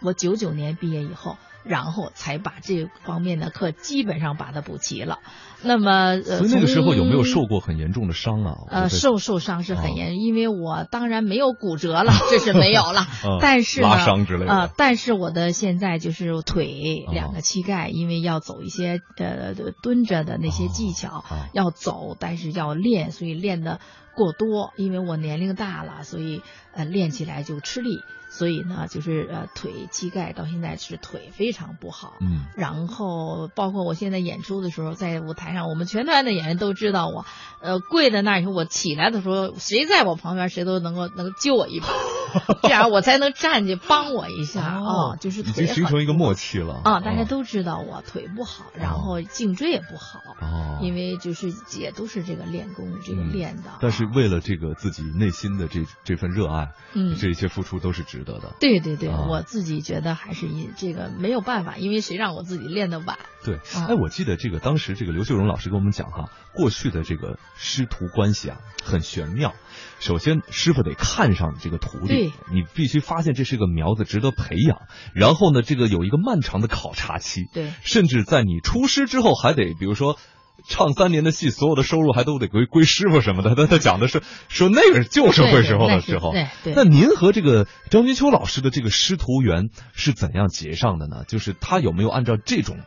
[0.00, 1.36] 我九九年毕业以后，
[1.66, 5.18] 然后才把这方面的课基本上把它补齐了。
[5.62, 8.56] 那么，呃，所以那个时候有没有受过很严重的伤啊？
[8.70, 13.06] 呃，受受伤是很哦严，因为我当然没有骨折了， 这是没有了。
[13.24, 23.80] 嗯但是呢，拉伤之类的呃，但是我的现在就是腿哦两个膝盖，因为要走一些呃蹲着的那些技巧，哦要走，但是要练，所以练的
[24.14, 24.72] 过多。
[24.76, 26.42] 因为我年龄大了，所以
[26.74, 27.98] 呃练起来就吃力，
[28.28, 32.14] 所以呢，就是呃腿膝盖到现在是腿非常不好。
[32.20, 32.44] 嗯。
[32.56, 37.24] 然后包括我现在演出的时候，在舞台上，我们全团的演员都知道我，
[37.60, 41.88] 呃，跪在那儿以后，我起来的时候，谁在我旁边，谁都能够能救我一把，
[42.62, 46.80] 这样我才能站起帮我一下啊、哦就是已经腿形成一个默契了。
[46.84, 53.32] 啊，大家都知道我腿不好，然后颈椎也不好，哦，因为就是也都是这个练功这个嗯。
[53.32, 57.16] 练的，但是为了这个自己内心的这这份热爱，嗯。
[57.16, 58.54] 这一切付出都是值得的。
[58.60, 63.18] 对对对，啊我自己觉得还是一这个没有办法，因为谁让我自己练的晚。
[63.44, 69.54] 对，啊哎，我记得这个当时这个刘秀荣老师跟我们讲哈，过去的这个师徒关系啊很玄妙。
[70.00, 74.82] 首先，师傅得看上你这个徒弟，你必须发现这是个苗子，值得培养。
[75.14, 80.18] 然后呢，这个有一个漫长的考察期，对，甚至在你出师之后，还得比如说。
[80.64, 83.54] 唱三年的戏，所有的收入还都得归归师傅什么的。
[83.54, 86.32] 他他讲的是说那个旧社会时候的时候。
[86.32, 86.74] 对对。
[86.74, 91.24] 那您和这个张君秋老师的这个师徒缘是怎样结上的呢？
[91.28, 92.78] 就是他有没有按照这种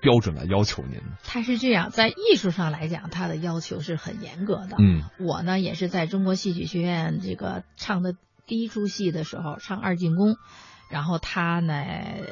[0.00, 1.16] 标准来要求您呢？
[1.24, 4.76] 他是这样，在艺术上来讲，他的要求是很严格的。
[4.78, 5.04] 嗯。
[5.18, 8.14] 我呢，也是在中国戏曲学院这个唱的
[8.46, 10.36] 第一出戏的时候，唱二进宫。
[10.92, 11.84] 然后他呢，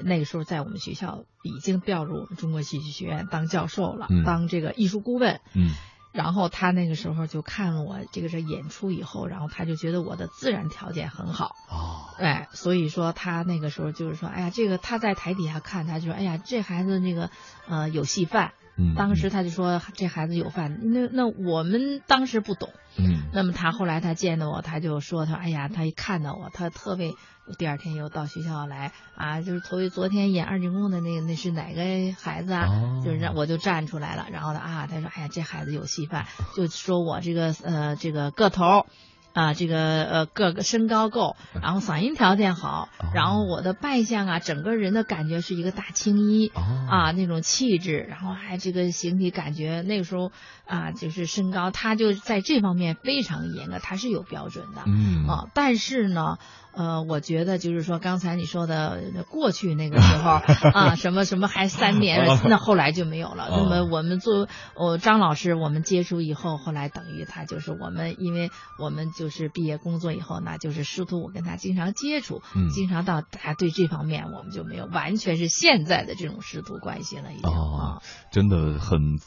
[0.04, 5.40] 那个时候在我们学校已经调入我们中国戏剧学院当教授了，当这个艺术顾问。
[5.54, 5.70] 嗯。
[6.12, 11.54] 然后他那个时候就看了我这个是演出以后，然后他就觉得我的自然条件很好。
[11.70, 12.04] 哦。
[12.18, 17.30] 哎，所以说他那个时候就是说，哎呀，这个他在台底下看，他就说，哎呀，这孩子那个
[17.66, 18.52] 呃有戏范。
[18.80, 18.94] 嗯。
[18.94, 22.70] 当时他就说这孩子有饭，那那我们当时不懂。
[22.96, 23.22] 嗯。
[23.32, 27.12] 那么他后来他见到我，他就说他，哎呀，他一看到我，他特别。
[27.58, 31.82] 第二天又到学校来啊，就是头昨天演二进宫的那个，那是哪个
[32.16, 32.68] 孩子啊？
[33.04, 38.86] 就是让我就站出来了，然后呢啊，他说哎呀，这孩子有戏范，就说我这个呃这个个头。
[39.32, 46.50] 啊，这个呃，个个身高够，然后嗓音条件好，然后我的扮相啊，整个人的感觉是一个大青衣
[46.88, 50.32] 啊，那种气质，然后还这个形体感觉，那个时候
[50.66, 55.26] 啊，就是身高，他就在这方面非常严格，他是有标准的，嗯。
[55.28, 56.38] 啊，但是呢，
[56.72, 60.40] 呃，我觉得就是说刚才你说的过去那个时候
[60.72, 63.48] 啊，什么什么还三年，那后来就没有了。
[63.50, 69.10] 那么我们做我张老师，我们接触以后，后来等于他就是我们，因为我们。
[69.10, 72.42] 就是毕业工作以后，那就是师徒，我跟他经常接触，
[72.72, 78.00] 经常到他对这方面，我们就没有完全是现在的这种师徒关系了，已经啊，
[78.30, 79.18] 真的很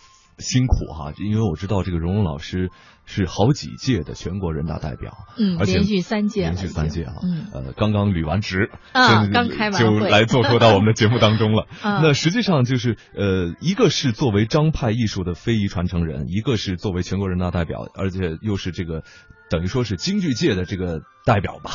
[0.43, 2.69] 辛苦哈，因为我知道这个荣荣老师
[3.05, 11.65] 是好几届的全国人大代表，嗯，而且连续三届，连续三届啊，嗯，呃，刚刚履完职啊，刚开完就来做客到我们的节目当中了。
[11.81, 19.03] 那实际上就是呃，一个是作为张派艺术的非遗传承人，一个是作为全国人大代表，而且又是这个。
[19.49, 21.69] 等于说是京剧界的这个代表吧，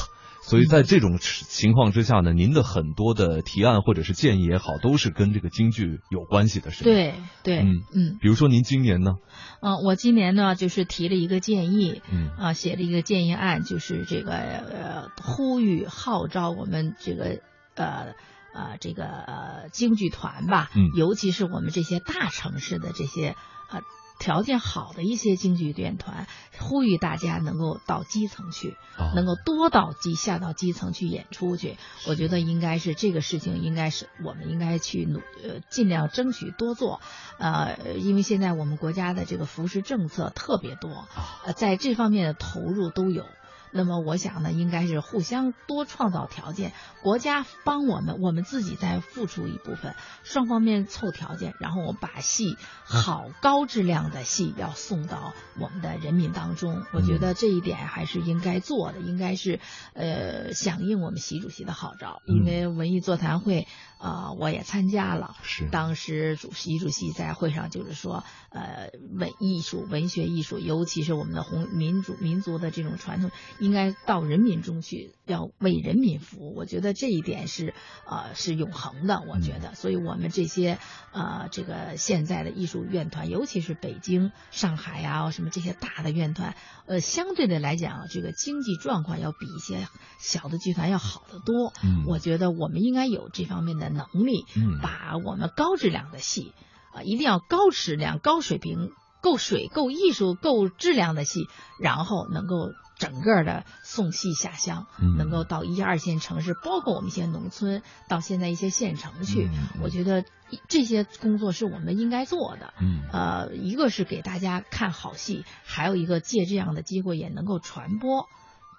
[0.49, 6.85] 所以在这种情况之下呢，您的很多的提案或者是建议也好，都是跟这个京剧有关系的，是吗？
[6.85, 8.19] 对对，嗯嗯。
[8.19, 9.17] 比如说您今年呢？
[9.61, 17.41] 嗯，我今年呢就是提了一个建议，嗯啊，写了一个建议案，就是这个呃呼吁号召我们这个
[17.75, 18.15] 呃
[18.55, 23.37] 呃这个呃京剧团吧，嗯，尤其是我们这些大城市的这些
[23.71, 23.83] 呃。
[24.19, 26.27] 条件好的一些京剧院团，
[26.59, 28.77] 呼吁大家能够到基层去，
[29.15, 31.77] 能够多到基下到基层去演出去。
[32.07, 37.01] 我觉得应该是这个事情，应该是我们应该去努呃尽量争取多做。
[37.39, 41.07] 呃，因为现在我们国家的这个扶持政策特别多，
[41.45, 43.25] 呃，在这方面的投入都有。
[43.73, 49.95] 那么我想呢，应该是互相多创造条件，国家帮我们，我们自己再付出一部分，
[50.25, 56.83] 双方面凑条件，然后我们把戏好高质量的戏要送到我们的人民当中。
[56.93, 59.61] 我觉得这一点还是应该做的，应该是
[59.95, 63.67] 呃响应我们习主席的号召，因为文艺座谈会
[63.99, 73.31] 啊我也参加了，是当时主习主席在会上就是说，呃文艺术、文学艺术，尤其是我们的红民主民族的这种传统。
[73.59, 76.55] 应该到人民中去，要为人民服务。
[76.57, 77.75] 我觉得这一点是，
[78.07, 79.23] 呃，是永恒的。
[79.29, 80.79] 我觉得，所以我们这些，
[81.13, 86.57] 呃，这个现在的艺术院团，尤其是北京、上海啊，什么这些大的院团，
[86.87, 89.87] 呃，相对的来讲，这个经济状况要比一些
[90.19, 91.73] 小的剧团要好得多。
[91.85, 96.55] 嗯，我觉得我们应该有这方面的能力，嗯，把我们高质量的戏，
[96.95, 101.47] 啊，一定要高质量、高水平、够水、够艺术、够质量的戏，
[101.79, 102.73] 然后能够。
[102.99, 104.87] 整个的送戏下乡，
[105.17, 109.49] 能够到一二线城市，包括我们一些农村，到现在一些县城去，
[109.81, 110.25] 我觉得
[110.69, 112.75] 这些工作是我们应该做的。
[112.81, 118.27] 嗯，呃，一个是给大家看好戏，还有一个借这样的机会也能够传播，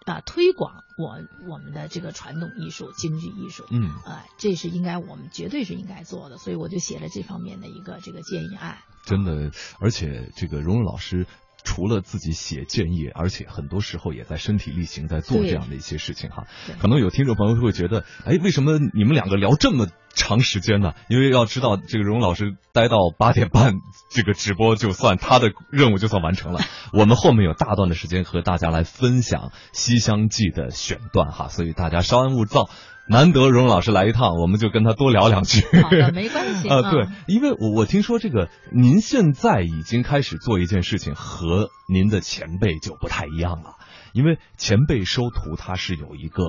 [0.06, 3.64] 啊，推广我我们的这个传统艺术、京剧艺术。
[3.72, 8.80] 嗯，啊，这是应该我们绝对是应该做的，所以我就写了这方面的一个这个建议案。
[9.06, 11.26] 真的，而且这个荣荣老师。
[11.64, 16.46] 除了自己写建议，而且很多时候也在身体力行，在做这样的一些事情哈。
[16.80, 20.94] 可能有听众朋友会觉得，哎，为什么你们两个聊这么长时间呢？
[21.10, 23.76] 因为要知道，这个荣老师待到八点半，
[24.12, 26.62] 这个直播就算他的任务就算完成了。
[26.94, 32.70] 我们后面有大段的时间和大家来分享《西厢记》的选段哈，所以大家稍安勿躁。
[33.10, 35.62] 难得荣老师来一趟，我们就跟他多聊两句。
[35.82, 36.82] 好的，没关系啊。
[36.92, 43.76] 对，因为我我听说这个，您现在已经开始做一件事情，和您的前辈就不太一样了。
[44.14, 46.44] 因为前辈收徒他是有一个。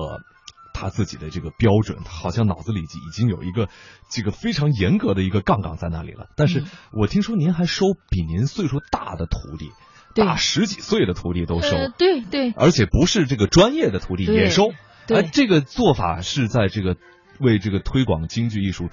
[0.73, 3.67] 他自己的这个标准，好像脑子里已经有一个
[4.09, 6.27] 这个非常严格的一个杠杠在那里了。
[6.37, 9.69] 但是我听说您还收比您岁数大的徒弟，
[10.15, 14.71] 大十几岁的徒弟都收，对对，而且不是这个专业的徒弟也收。
[15.07, 16.97] 哎，这个做法是在这个
[17.39, 18.89] 为这个推广京剧艺术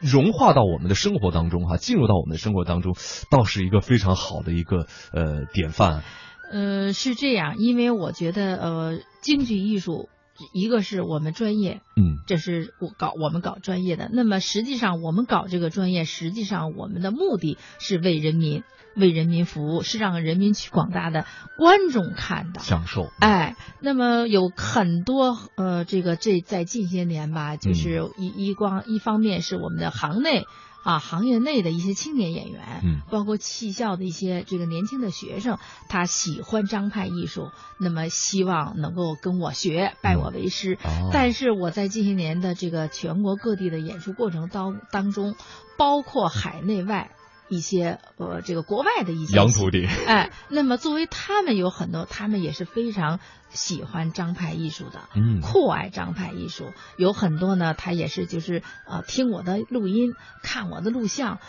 [0.00, 2.94] 融化到我们的生活当中哈，进入到我们的生活当中，
[3.30, 6.02] 倒是一个非常好的一个呃典范。
[6.50, 10.08] 呃，是这样，因为我觉得呃，京剧艺术。
[10.54, 14.10] 一个是我们专业，嗯，这是我搞我们搞专业的。
[14.12, 18.64] 那么实际上我们搞这个专业，实际上我们的目的是为人民、
[18.96, 21.26] 为人民服务，是让人民去广大的
[21.56, 23.10] 观众看的享受。
[23.20, 30.44] 哎，那么有很多呃，这个这在近些年吧，就是一一光一方面是我们的行内。
[30.84, 40.78] 啊，行业内的一些青年演员，嗯，包括戏校的一些这个年轻的学生，他喜欢张派艺术，那么希望能够跟我学，拜我为师。
[41.12, 45.36] 但是我在近些年的这个全国各地的演出过程当当中，
[45.78, 47.12] 包括海内外。
[47.52, 61.40] 一些呃，这个国外的一些洋徒弟，哎，那么作为他们有很多，他们也是非常喜欢张派艺术的，嗯，酷爱张派艺术，有很多呢，他也是就是呃，听我的录音，看我的录像，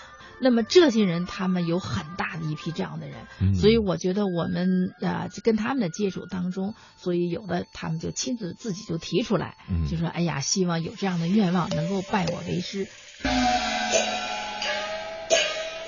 [0.42, 9.56] 那么这些人他们有很大的一批这样的人，所以我觉得我们啊，跟他们的接触当中，所以有的他们就亲自自己就提出来，
[9.90, 12.90] 就说哎呀，希望有这样的愿望，能够拜我为师。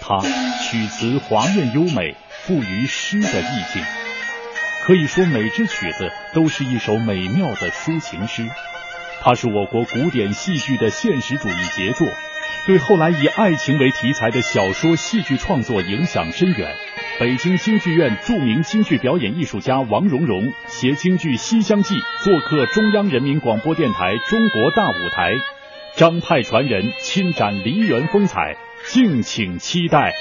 [0.08, 3.82] 他曲词华艳优美，富于诗的意境，
[4.84, 8.47] 可以说每支曲子都是一首美妙的抒情诗。
[9.24, 12.08] 它是我国古典戏剧的现实主义杰作，
[12.68, 16.76] 对后来以爱情为题材的小说、戏剧创作影响深远。
[17.20, 25.32] 北京京剧院著名京剧表演艺术家王荣荣携京剧《西厢记》做客中央人民广播电台《中国大舞台》，
[25.95, 28.56] 张派传人亲展梨园风采。
[28.88, 30.13] 敬请期待。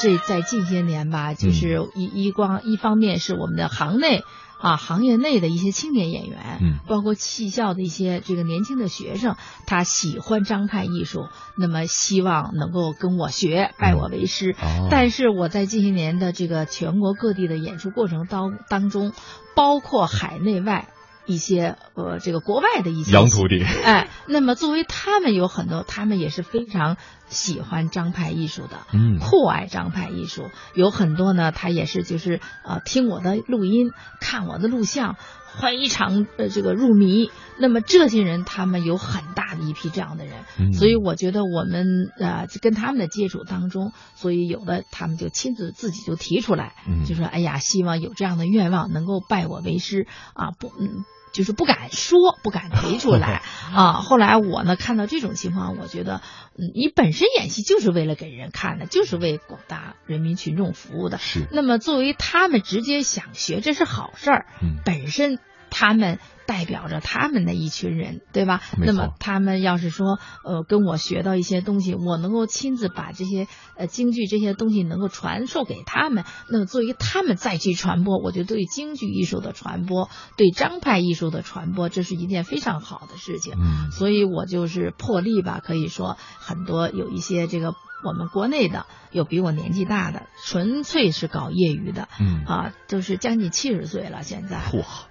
[0.00, 4.24] 这在近些年吧，就是一一光一方面是我们的行内
[4.58, 14.54] 啊行业内的一些青年演员，嗯，包括戏校的一些这个年轻的学生，他喜欢张派艺术，那么希望能够跟我学，拜我为师。
[14.90, 19.12] 但是我在近些年的这个全国各地的演出过程当当中，
[19.54, 20.88] 包括海内外。
[21.26, 26.96] 一些呃，这个国外的一些洋徒弟，哎，那么作为他们有很多，他们也是非常
[27.28, 35.16] 喜欢张派艺术的，嗯，酷爱张派艺术，有很多呢，他也是就是呃，听我的录音，看我的录像，
[35.60, 37.30] 非常呃这个入迷。
[37.58, 46.74] 那么这些人，他们有很大的一批这样的人，所以我觉得我们呃跟他们的接触当中，所以有的他们就亲自自己就提出来，
[47.06, 51.04] 就说哎呀，希望有这样的愿望，能够拜我为师啊，不嗯。
[51.36, 53.42] 就是不敢说，不敢提出来
[53.76, 53.92] 啊。
[54.00, 56.22] 后来我呢看到这种情况，我觉得，
[56.58, 61.18] 嗯，你本身演戏就是为了给人看的，就是为广大人民群众服务的。
[61.18, 61.46] 是。
[61.52, 64.46] 那么作为他们直接想学，这是好事儿。
[64.62, 64.78] 嗯。
[64.82, 65.38] 本身。
[65.78, 68.62] 他们代表着他们的一群人，对吧？
[68.78, 73.46] 那么他们要是说，呃，跟我学到一些东西，我能够亲自把这些
[73.76, 80.08] 呃京剧这些东西能够传授给他们，那么作为他们再去传播，我觉得对京剧艺术的传播，
[80.38, 83.52] 对张派艺术的传播，这是一件非常好的事情。
[83.58, 87.74] 嗯，所以我就是破例吧，可以说很多有一些这个。
[88.06, 92.44] 我们国内的有比我年纪大的，纯粹是搞业余的，嗯。
[92.46, 94.58] 啊，就是将近七十岁了，现在，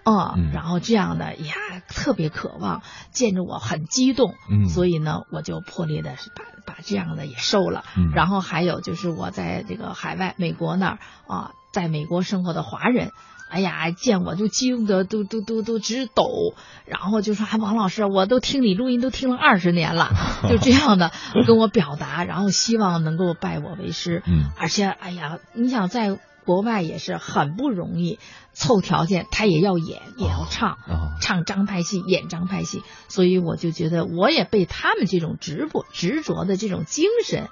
[0.06, 1.54] 哇，嗯，然后这样的呀，
[1.88, 2.82] 特别渴望
[3.12, 6.16] 见着我，很激动，嗯，所以呢，我就破例的
[6.66, 13.12] 把把这样的也收了，嗯，然后还有就是我在这个海外美国那儿啊，在美国生活的华人。
[13.48, 20.10] 哎呀，见我就惊得都都都都直抖，然后就说：“哎，王老师，我都听你录音都听了二十年了，
[20.50, 21.12] 就这样的
[21.46, 24.24] 跟我表达，然后希望能够拜我为师。
[24.26, 28.20] 嗯，而且，哎呀，你想在国外也是很不容易，
[28.54, 30.78] 凑条件他也要演，也要唱，
[31.22, 37.48] 唱张派戏，演张派戏，所以我就觉得我也被他们这种执着执着的这种精神。”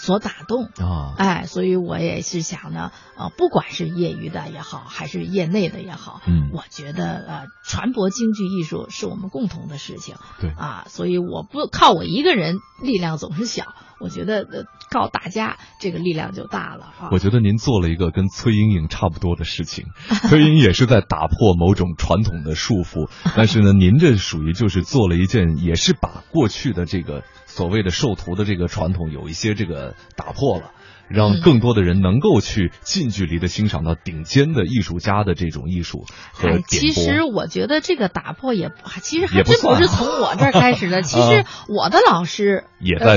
[0.00, 13.74] 所打动啊，哎，所以我也是想呢，呃，不管是业余的也好，还是业内的也好，嗯，我觉得呃，传播京剧艺术是我们共同的事情，对啊，所以我不靠我一个人，力量总是小。
[14.00, 17.10] 我觉得呃，靠大家这个力量就大了啊！
[17.12, 19.84] 我觉得您做了一个跟崔莺莺差不多的事情，
[20.30, 30.70] 崔莺莺也是在打破某种传统的束缚，但是呢，您这属于就是做了一件，也是把过去的这个所谓的授徒的这个传统有一些这个打破了。
[31.12, 36.92] 让更多的人能够去近距离的欣赏到顶尖的艺术家的这种艺术和哎点，其。
[36.92, 38.70] 实我觉得这个打破也，
[39.02, 41.02] 其实还真不是从我这儿开始的。
[41.02, 42.62] 其实我的老师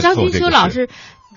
[0.01, 0.89] 张金秋老师，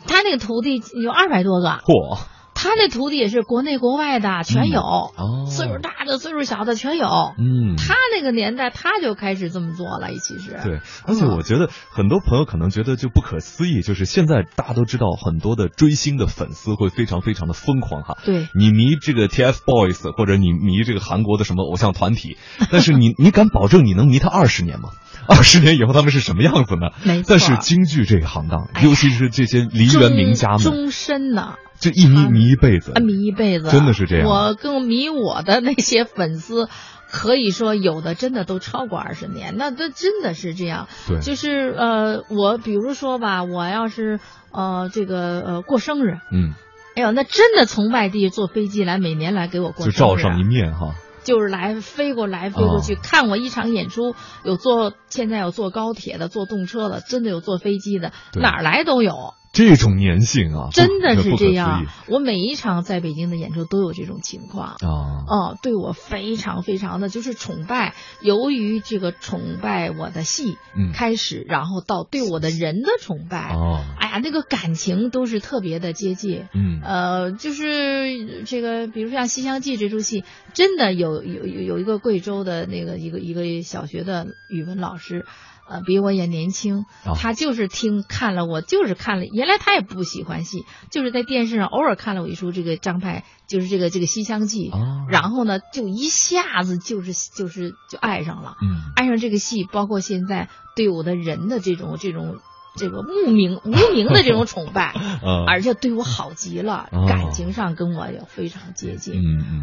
[0.09, 2.21] 他那个徒弟有二百多个，嚯
[2.57, 7.07] 他那徒弟也是国内国外的全有，哦，岁数大的、岁数小的全有。
[7.39, 10.59] 嗯，他那个年代他就开始这么做了，其实。
[10.65, 18.17] 对，而且我觉得很多朋友可能觉得就不可思议，就是现在大家都知道很多的追星的粉丝会非常非常的疯狂哈。
[18.25, 22.39] 对你迷这个 TFBOYS 或者你迷这个韩国的什么偶像团体，
[22.73, 24.89] 但是你你敢保证你能迷他二十年吗？
[25.29, 26.91] 二十年以后他们是什么样子呢？
[27.05, 33.01] 没错但是京剧这个行当，尤其是这些梨园名家们，终终身呢，这一迷迷一辈子啊，。
[33.01, 34.29] 迷一辈子，真的是这样。
[34.29, 36.69] 我更迷我的那些粉丝，
[37.11, 40.89] 可以说有的真的都超过二十年，那这真的是这样。
[41.09, 44.21] 对，就是呃，我比如说吧，我要是
[44.51, 46.55] 呃这个呃过生日，嗯，
[46.95, 49.99] 哎呦，那真的从外地坐飞机来，每年来给我过生日啊。
[49.99, 50.95] 照上一面哈。
[51.25, 54.15] 就是来飞过来飞过去、哦看我一场演出，
[54.45, 61.87] 有坐现在有坐高铁的，坐动车的，真的有坐飞机的，哪儿来都有，这种粘性啊，真的是这样。
[62.09, 64.77] 我每一场在北京的演出都有这种情况。
[64.81, 65.25] 啊。
[65.27, 76.45] 哦，对我非常非常的就是崇拜，由于这个崇拜我的戏嗯开始，然后到对我的人的崇拜，哦，哎呀，那个感情都是特别的接近。
[76.53, 85.25] 嗯呃，就是这个，比如像《西厢记》这出戏，真的有有有有一个贵州的那个一个一个小学的语文老师，
[85.69, 102.37] 呃，比我也年轻，啊他就是听看了我，就是看了，原来他也不喜欢戏，就是在电视上偶尔看了我一出这个张派，就是这个这个《西厢记》，啊，然后呢，就一下子就是就是就爱上了，嗯爱上这个戏，包括现在对我的人的这种这种
[102.77, 104.95] 这个慕名无名的这种崇拜。
[105.23, 109.15] 呃，而且对我好极了，哦感情上跟我也非常接近。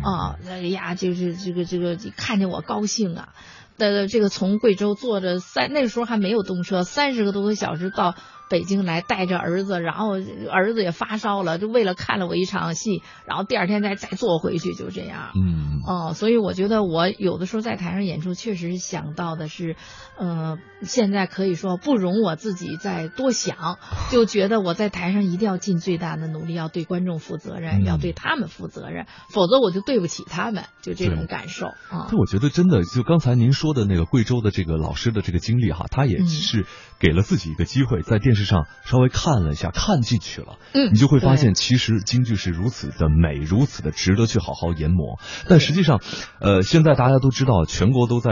[0.03, 3.29] 啊，哎呀，就是这个这个，看见我高兴啊。
[3.77, 8.15] 的这个从贵州坐着三那时候还没有动车，三十个多个小时到
[8.53, 10.11] 北京来，带着儿子，然后
[10.51, 15.31] 儿子也发烧了，就为了看了我一场戏，然后第二天再再坐回去，就这样。
[15.35, 19.75] 嗯哦，所以我觉得我有的时候在台上演出，确实想到的是，
[20.19, 23.79] 呃，现在可以说不容我自己再多想，
[24.11, 32.13] 就觉得我在台上一定要尽最大的努力，要对观众负责任，嗯要对他们负责任，否则我就对不起他们，就这种感受啊但。
[32.19, 36.67] 我觉得真的，就刚才您说的那个贵州的这个老师的这个经历哈，他也嗯是
[36.99, 45.19] 给了自己一个机会，在电视上稍微看了一下，看进去了，嗯你就会发现，其实京剧是如此的美，如此的值得去好好研磨。
[45.47, 46.01] 但实际上，
[46.39, 48.31] 呃，现在大家都知道，全国都在。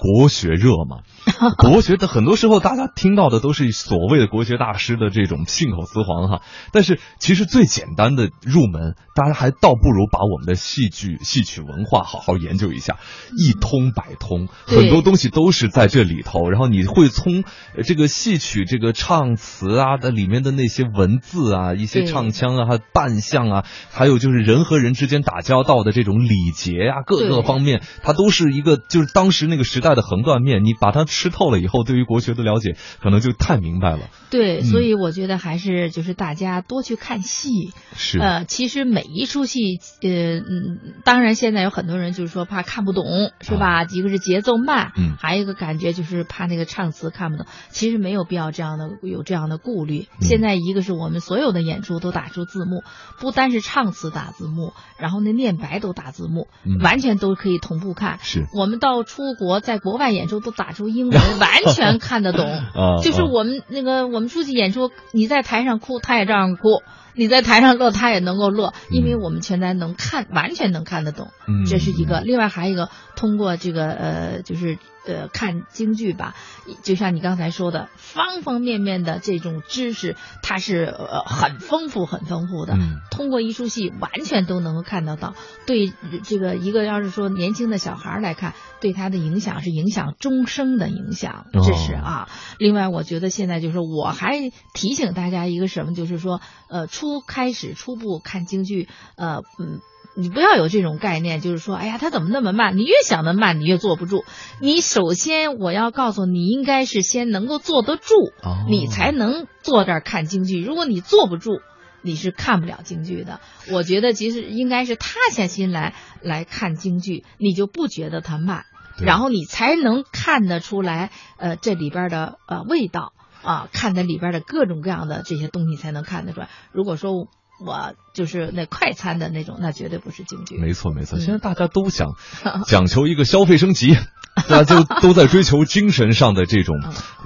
[0.00, 1.00] 国学热嘛，
[1.60, 6.40] 国学的很多时候大家听到的都是所谓的国学大师的这种信口雌黄哈，
[6.72, 12.96] 但是其实最简单的入门，大家还倒不如把我们的戏剧戏曲文化好好研究一下，
[13.36, 16.48] 一通百通，很多东西都是在这里头。
[16.48, 17.44] 然后你会从
[17.76, 30.64] 呃这个戏曲这个唱词啊的里面的那些文字啊，一些唱腔啊，还有扮相啊，还有就是人和人之间打交道的这种礼节啊，各个方面，它都是一个就是当时那个时代的横断面。
[30.64, 34.10] 你把它吃透了以后，对于国学的了解可能就太明白了。
[34.30, 43.04] 对，嗯所以我觉得还是就是大家多去看戏，是，呃，其实每一出戏，呃，嗯，当然现在有很多人就是说怕看不懂，
[43.40, 43.84] 是吧？
[43.84, 47.46] 一个是节奏慢，啊嗯还有一个感觉就是怕那个唱词看不懂。
[47.70, 50.06] 其实没有必要这样的有这样的顾虑。
[50.20, 52.84] 嗯现在一个是我们所有的演出都打出字幕，
[53.18, 58.18] 不单是唱词打字幕，然后那念白都打字幕，嗯完全都可以同步看。
[58.22, 62.46] 是我们到出国，在国外演出都打出英文， 完全看得懂。
[62.74, 66.82] 啊，就是啊我们那个我们出去演出，你在台上哭，他也照样哭；
[67.14, 71.28] 你在台上乐，他也能够乐，因为嗯我们全台能看，完全能看得懂。
[71.48, 72.20] 嗯这是一个。
[72.20, 74.78] 嗯另外还有一个，通过这个呃，就是
[75.12, 76.34] 呃看京剧吧，
[76.82, 82.74] 就像你刚才说的，方方面面的这种知识，它是呃很丰富、很丰富的。
[82.74, 85.34] 嗯通过一出戏，完全都能够看得到。
[85.66, 85.92] 对
[86.24, 92.28] 这个一个要是说年轻的小孩儿来看，对他的影响是影响终生的影响，哦这是啊。
[92.58, 96.40] 另外，我觉得现在就是我还提醒大家一个什么，就是说，
[96.70, 99.80] 呃，初开始初步看京剧，呃，嗯。
[100.14, 102.76] 你不要有这种概念，就是说，哎呀，他怎么那么慢？
[102.76, 104.24] 你越想的慢，你越坐不住。
[104.60, 110.60] 你首先，我要告诉你，应该是先能够坐得住，哦你才能坐这儿看京剧。
[110.60, 111.60] 如果你坐不住，
[112.02, 113.40] 你是看不了京剧的。
[113.70, 118.64] 我觉得其实应该是踏下心来来看京剧，你就不觉得它慢，
[118.98, 126.48] 然后你才能看得出来，呃，这里边的呃味道啊，看的里边的各种各样的这些东西才能看得出来。
[126.72, 127.28] 如果说
[127.64, 130.56] 我就是那快餐的那种，那绝对不是京剧。
[130.58, 132.14] 没错没错，嗯现在大家都想
[132.66, 133.94] 讲求一个消费升级，
[134.48, 136.76] 大家就都在追求精神上的这种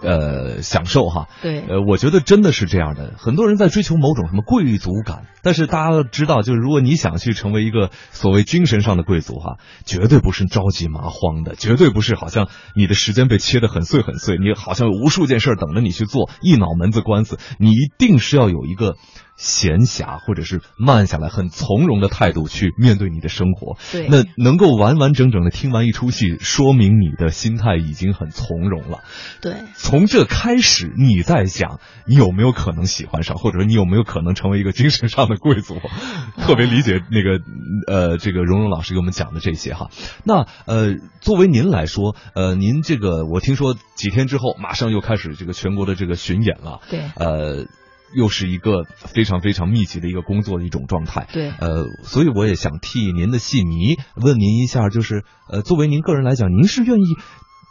[0.03, 1.29] 呃享受哈。
[1.43, 18.97] 对，呃，我觉得真的是这样的，很多人在追求某种什么贵族感，但是大家都知道，就是如果你想去成为一个所谓精神上的贵族哈，绝对不是着急麻慌的，绝对不是好像你的时间被切得很碎很碎，你好像有无数件事等着你去做，一脑门子官司，你一定是要有一个
[19.37, 23.77] 闲暇或者是慢下来、很从容的态度去面对你的生活。
[23.93, 29.01] 对那能够完完整整的听完一出戏，说明你的心态已经很从容了。
[29.41, 35.79] 对，从这开始，你在想你有没有可能喜欢上，或者说你有没有可能成为一个精神上的贵族？
[36.39, 37.41] 特别理解那个
[37.87, 39.91] 呃，这个蓉蓉老师给我们讲的这些哈。
[40.25, 47.67] 那呃，作为您来说，呃，您这个我听说几天之后马上又开始这个全国的这个巡演了，对呃。
[48.15, 57.05] 又是一个非常非常密集的一个工作的一种状态，对呃，所以我也想替您的戏迷问您一下，就是呃，作为您个人来讲，您是愿意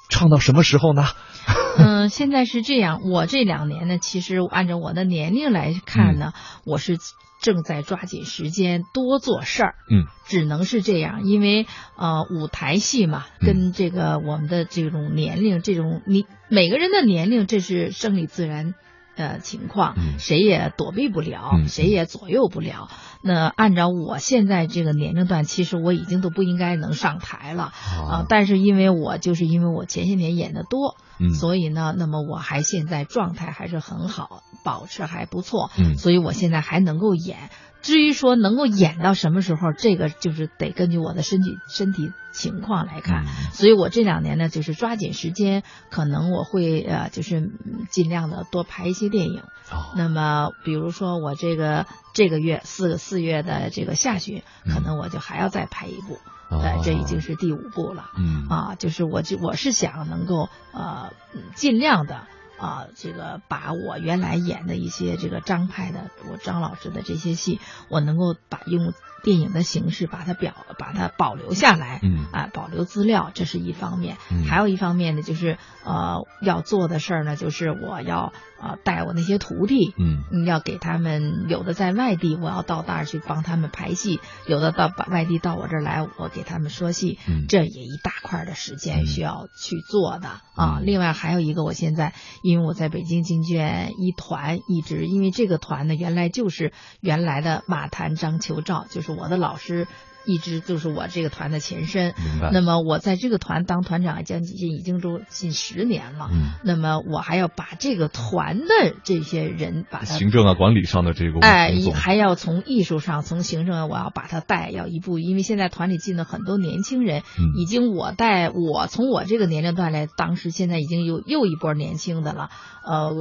[0.09, 1.05] 唱到什么时候呢？
[1.77, 6.33] 嗯，现在是这样，我这两年呢，其实按照我的年龄来看呢，
[6.65, 6.97] 我是
[7.41, 9.75] 正在抓紧时间多做事儿。
[9.89, 11.65] 嗯，只能是这样，因为
[11.97, 18.75] 呃，舞台戏嘛，嗯跟这个我们的这种年龄，这种你每个人的年龄，这是生理自然。
[19.16, 22.89] 呃，情况嗯谁也躲避不了，嗯谁也左右不了。
[23.22, 27.72] 那按照我现在这个年龄段，其实我已经都不应该能上台了
[28.09, 37.49] 啊、但是因为我就是因为我前些年演的多，嗯所以呢，那么我还现在状态还是很好，保持还不错，嗯所以我现在还能够演。
[37.84, 43.25] 至于说能够演到什么时候，这个就是得根据我的身体身体情况来看。
[43.25, 45.61] 嗯所以我这两年呢，就是抓紧时间，
[45.91, 49.41] 可能我会呃，就是嗯尽量的多拍一些电影。
[49.71, 56.17] 哦那么，比如说我这个这个月四个四月的这个下旬，可能我就还要再拍一部，
[56.49, 58.09] 呃，这已经是第五部了。
[58.17, 62.27] 嗯啊，就是我就我是想能够呃嗯尽量的
[62.58, 68.93] 啊这个把我原来演的一些这个张派的我张老师的这些戏，我能够把用
[69.24, 87.17] 电影的形式把它表把它保留下来，嗯啊保留资料，这是一方面，嗯还有一方面呢就是呃要做的事儿呢就是我要呃带我那些徒弟，嗯嗯，要给他们有的在外地，我要到那儿去帮他们排戏；有的到把外地到我这儿来，我给他们说戏。
[87.28, 90.80] 嗯这也一大块的时嗯间需要去做的、啊。
[90.80, 99.88] 嗯另外还有一个，我现在因为我在北京京剧院一团一直，因为这个团呢原来就是原来的马谭张秋照，就是我的老师。
[100.26, 102.13] 一直就是我这个团的前身，
[102.51, 106.51] 那么我在这个团当团长将近已经都近十年了，嗯。
[106.63, 117.53] 那么我还要把这个团的这些人把他行政啊管理上的这个哎还要从艺术上，从行政，我要把他带，要一步，因为现在团里进了很多年轻人，嗯。
[117.57, 122.49] 已经我带我从我这个年龄段来，当时现在已经有又一波年轻的了，
[122.86, 123.11] 呃，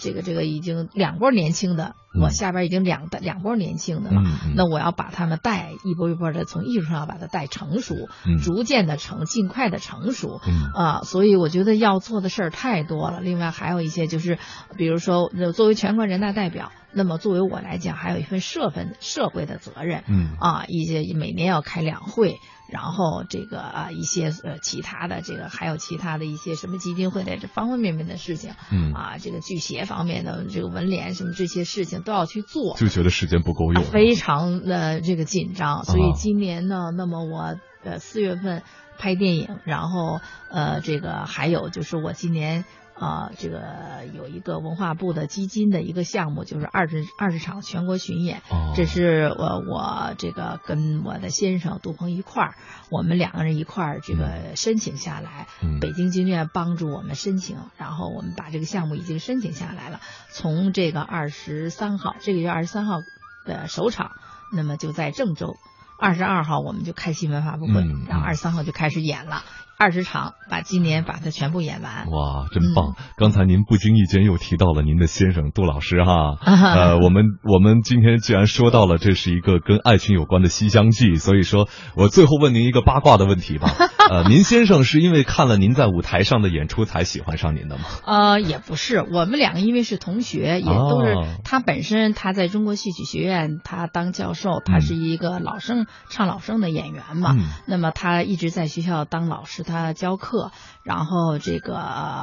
[0.00, 2.22] 这个这个已经两波年轻的，嗯。
[2.22, 4.22] 我下边已经两两波年轻的了，
[4.56, 13.20] 那我要把他们带一波一波的从艺术上把它带成熟，嗯逐渐的成，尽快的成熟，嗯啊，所以我觉得要做的事儿太多了。
[13.20, 14.38] 另外还有一些就是，
[14.76, 20.04] 比如说呃作为全国人大代表，那么作为我来讲，还有一份社份社会的责任。
[20.08, 22.38] 嗯啊，一些每年要开两会，
[22.68, 32.76] 然后这个啊一些呃其他的这个还有其他的一些什么基金会的这方方面面的事情，嗯啊这个剧协方面的这个文联什么这些事情都要去做。
[32.76, 38.62] 就觉得时间不够用，非常的这个紧张，所以啊今年呢，那么我呃四月份
[38.98, 40.20] 拍电影，然后
[40.50, 42.64] 呃这个还有就是我今年。
[43.00, 52.54] 啊、这个有一个文化部的基金的一个项目，就是二十二十场全国巡演，哦这是我我这个跟我的先生杜鹏一块儿，
[52.90, 60.00] 我们两个人一块儿这个申请下来，嗯北京京剧院帮助我们申请，然后我们把这个项目已经申请下来了。
[60.30, 63.00] 从这个二十三号，这个月二十三号
[63.46, 64.12] 的首场，
[64.54, 65.56] 那么就在郑州。
[65.98, 69.42] 二十二号我们就开新闻发布会，嗯然后二十三号就开始演了，
[69.80, 72.04] 二十场把今年把它全部演完。
[72.10, 72.90] 哇，真棒！
[72.90, 83.74] 嗯刚才您不经意间又提到了您的先生杜老师哈， 啊呃，我们我们今天既然说到了这是一个跟爱情有关的《西厢记》，所以说我最后问您一个八卦的问题吧。
[84.10, 87.84] 呃，您先生是因为看了您在舞台上的演出才喜欢上您的吗？
[88.06, 97.34] 呃，也不是，我们两个因为是同学，也都是、哦他本身他在中国戏曲学院，他当教授，他嗯是一个老生、唱老生的演员嘛。
[97.38, 100.52] 嗯那么他一直在学校当老师，他教课，
[100.82, 101.78] 然后这个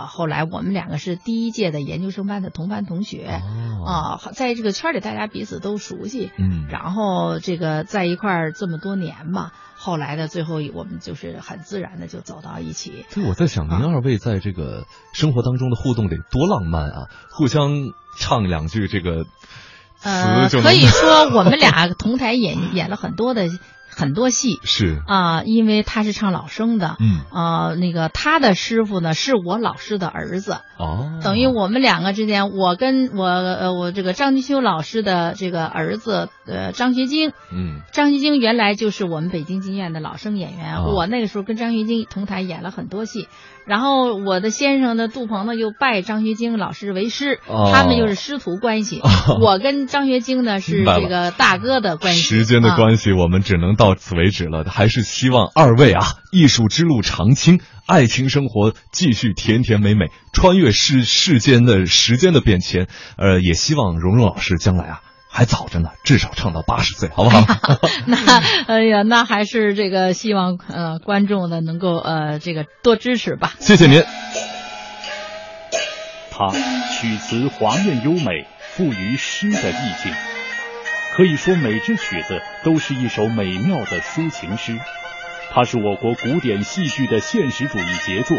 [0.08, 3.42] 后来我们两个是第一届的研究生班的同班同学
[3.86, 13.06] 啊，在这个圈里大家彼此都熟悉，嗯，然后这个在一块儿这么多年嘛，后来的最后我们就是很自然的就走到一起。
[13.10, 17.08] 所以我在想，您二位在这个生活当中的互动得多浪漫啊！
[17.32, 17.72] 互相
[18.20, 19.26] 唱两句这个。
[20.04, 23.48] 呃，可以说我们俩同台演演了很多的。
[23.98, 25.02] 很多戏是。
[25.08, 27.22] 啊，因为他是唱老生的，嗯。
[27.32, 43.28] 啊，那个他的师傅呢是我老师的儿子，哦，等于我们两个之间，我跟我呃我这个张金修老师的这个儿子呃张学晶，嗯，张学晶原来就是我们北京京院的老生演员，我那个时候跟张学晶同台演了很多戏，
[43.68, 49.02] 然后我的先生呢杜鹏呢又拜张学晶老师为师，他们又是师徒关系，
[49.42, 53.88] 我跟张学晶呢是这个大哥的关系，时间的关系，我们只能到。
[53.88, 62.90] 到此为止了，还是希望二位啊，艺术之路长青，爱情生活继续甜甜美美，穿越世世间的时间的变迁。
[63.18, 65.00] 呃，也希望蓉蓉老师将来啊
[65.38, 67.46] 还早着呢，至少唱到八十岁，好不好？
[68.08, 73.54] 那哎呀，那还是这个希望呃观众呢能够呃这个多支持吧。
[73.60, 74.04] 谢谢您。
[76.32, 80.12] 他曲词华艳优美，富于诗的意境。
[81.16, 84.80] 可以说，每支曲子都是一首美妙的抒情诗。
[85.52, 88.36] 它是我国古典戏剧的现实主义杰作，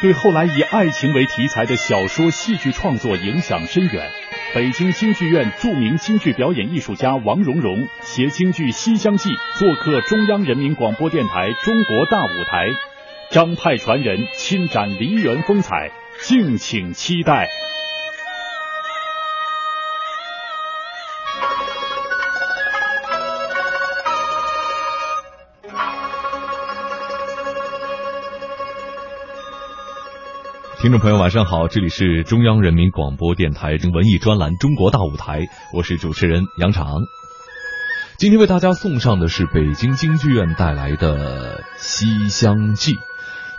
[0.00, 4.10] 对后来以爱情为题材的小说、戏剧创作影响深远。
[4.54, 12.66] 北京京剧院著名京剧表演艺术家王蓉蓉携京剧《西厢记》做客中央人民广播电台《中国大舞台》，
[13.30, 15.90] 张派传人亲展梨园风采，
[16.20, 17.48] 敬请期待。
[30.82, 37.02] 听众朋友，晚上好，这里是中央人民广播电台文艺专栏《中国大舞台》，我是主持人杨常。
[38.18, 42.94] 今天为大家送上的是北京京剧院带来的《西厢记》。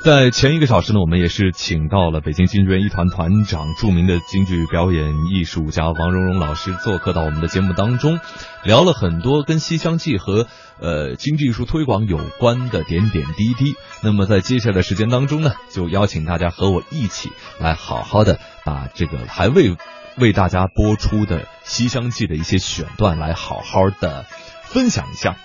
[0.04, 8.20] 在前一个小时呢，我们也是请到了北京京剧院一团团长、著名的京剧表演艺术家王蓉蓉老师做客到我们的节目当中，
[8.66, 10.45] 聊了很多跟《西厢记》和
[10.82, 13.76] 呃京剧艺术推广有关的点点滴滴。
[14.04, 19.78] 那么在接下来的时间当中呢，就邀请大家和我一起来好好的把这个还未
[20.18, 24.26] 为大家播出的《西厢记》的一些选段来好好的
[24.66, 25.38] 分享一下。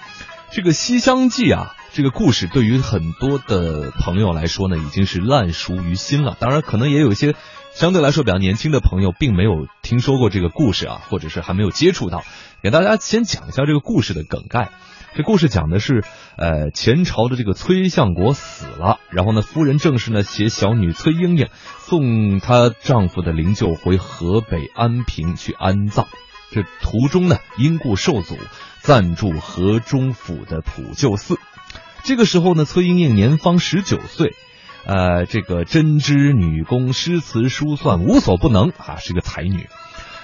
[0.51, 1.77] 这个《西厢记》啊。
[1.93, 6.37] 这个故事对于很多的朋友来说呢，已经是烂熟于心了。
[6.39, 7.35] 当然，可能也有一些
[7.73, 12.25] 相对来说比较年轻的朋友，并没有听说过这个故事啊，或者是还没有接触到。
[12.63, 14.71] 给大家先讲一下这个故事的梗概。
[15.15, 16.05] 这故事讲的是，
[16.37, 26.07] 呃，前朝的这个崔相国死了，然后呢，夫人正是呢携小女崔莺莺送她丈夫的灵柩回河北安平去安葬。
[26.51, 28.37] 这途中呢，因故受阻，
[28.89, 31.39] 暂住河中府的普救寺。
[32.05, 34.35] 这个时候呢，崔莺莺年方十九岁，
[34.87, 39.69] 呃，这个针织女工、诗词书算无所不能啊，是个才女。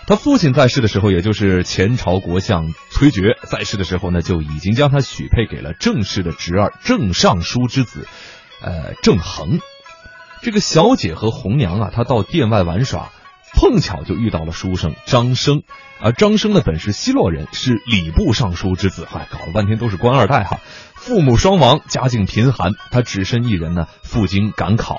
[0.07, 8.09] 她父亲在世的时候，也就是前朝国相崔珏在世的时候呢，就已经将她许配给了正氏的侄儿郑尚书之子，
[8.63, 9.61] 呃，郑恒。
[10.41, 13.13] 这个小姐和红娘啊，她到殿外玩耍，
[13.55, 15.63] 碰巧就遇到了书生张生，
[16.01, 20.61] 而张生呢，本是西洛人，是礼部尚书之子，嗨，搞了半天都是官二代哈。
[20.95, 24.99] 父母双亡，家境贫寒，他只身一人呢，赴京赶考。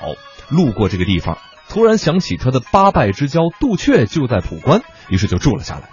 [0.49, 1.37] 路过这个地方，
[1.69, 5.89] 突然想起他的八拜之交杜鹊就在普关，于是就住了下来。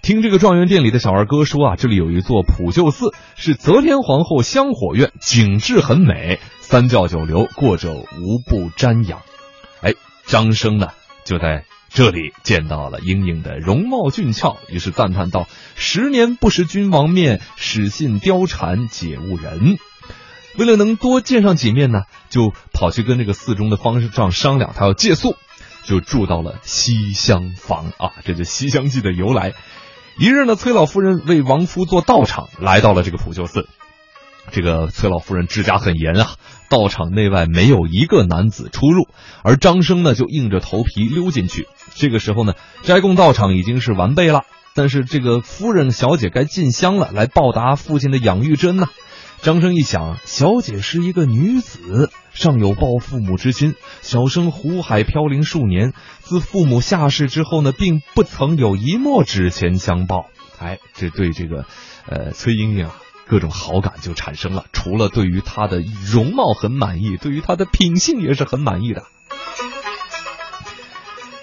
[0.00, 9.20] 听这个状元店里的小二哥说啊，这里有一座普救寺，是则天皇后香火院，景致很美，三教九流过者无不瞻仰。
[9.82, 9.94] 哎，
[10.26, 10.88] 张生呢，
[11.24, 11.64] 就在。
[11.92, 19.76] 这里见到了莺莺的容貌俊俏，于是赞叹道：“十年不识君王面，始信貂蝉解误人。”
[20.56, 25.36] 为了能多见上几面呢，就跑去跟这个寺中的方丈商量，他要借宿，
[25.82, 29.54] 就住到了西厢房啊，这就《西厢记》的由来。
[30.16, 33.68] 一日呢，崔老夫人为王夫做道场，来到了这个普救寺。
[34.50, 36.34] 这个崔老夫人治家很严啊，
[36.68, 39.08] 道场内外没有一个男子出入，
[39.42, 41.66] 而张生呢就硬着头皮溜进去。
[41.94, 44.42] 这个时候呢，斋供道场已经是完备了，
[44.74, 48.86] 但是这个夫人小姐该进香了，来报答父亲的养育之恩呐。
[49.42, 53.74] 张生一想，小姐是一个女子，尚有报父母之心。
[54.02, 60.26] 小生湖海飘零数年，自父母下世之后呢，并不曾有一墨纸钱相报。
[60.58, 61.64] 哎，这对这个，
[62.06, 62.94] 呃，崔莺莺啊。
[63.30, 64.64] 各种好感就产生了。
[64.72, 69.04] 除了对于他的容貌很满意，对于他的品性也是很满意的。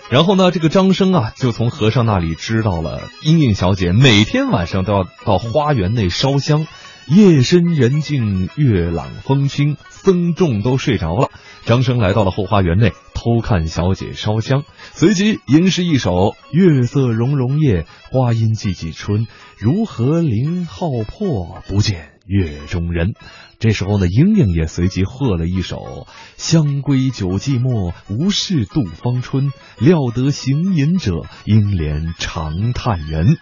[0.09, 6.67] 然后呢，这个张生啊，就从和尚那里知道了英英小姐每天晚上都要到花园内烧香。
[7.07, 11.29] 夜深人静，月朗风清，僧众都睡着了。
[11.63, 19.25] 张生来到了后花园内，偷看小姐烧香，随即吟诗一首：“月色融融夜，花阴寂寂春。
[19.59, 23.13] 如何林浩破，不见月中人。”
[23.59, 26.05] 这时候呢，莺莺也随即和了一首
[26.37, 29.51] ：“香归酒寂寞，无事度芳春。
[29.79, 33.37] 料得行吟者，应怜长叹人。”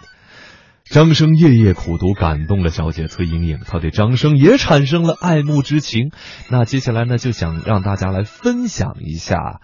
[0.89, 6.11] 张生夜夜苦读，感动了小姐崔莺莺，她对张生也产生了爱慕之情。
[6.49, 9.59] 那接下来呢，就想让大家来分享一下，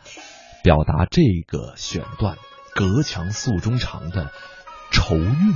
[0.63, 2.37] 表达这个选段
[2.75, 4.31] “隔墙诉衷肠”的
[4.91, 5.53] 愁韵。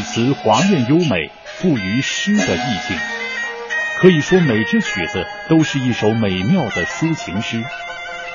[0.00, 2.96] 词华艳优美，富于诗的意境。
[3.98, 7.62] 可以说，每支曲子都是一首美妙的抒情诗。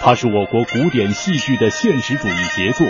[0.02, 2.86] 它是我国古典戏剧的现实主义杰作，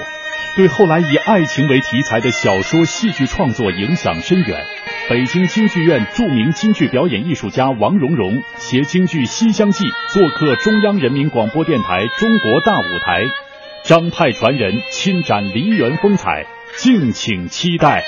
[0.58, 4.66] 对后来以爱情为题材的小说、戏剧创作影响深远。
[5.08, 13.22] 北京京剧院著名京剧表演艺术家王荣荣携京剧《西厢记》做客中央人民广播电台《中国大舞台》，
[13.84, 18.04] 张派传人亲展梨园风采，敬请期待。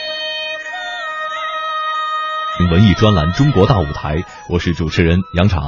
[2.69, 4.17] 文艺专栏《中国大舞台》，
[4.49, 5.61] 我是主持人杨常。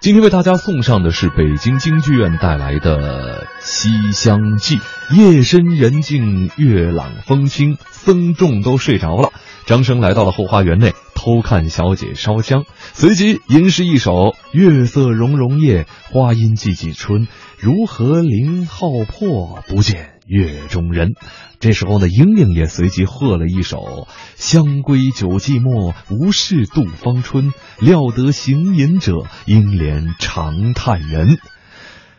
[0.00, 4.78] 今天为大家送上的是北京京剧院带来的《西厢记》。
[5.16, 9.32] 夜深人静，月朗风清，僧众都睡着了。
[9.66, 17.26] 张生来到了后花园内，偷看小姐烧香，随即吟诗一首：“月色融融夜，花阴寂寂春。
[17.58, 21.12] 如何林浩破，不见月中人。”
[21.60, 24.06] 这时候呢，莺莺也随即和了一首
[24.36, 27.52] ：“香归酒寂寞，无事度芳春。
[27.80, 31.38] 料得行吟者，应怜长叹人。”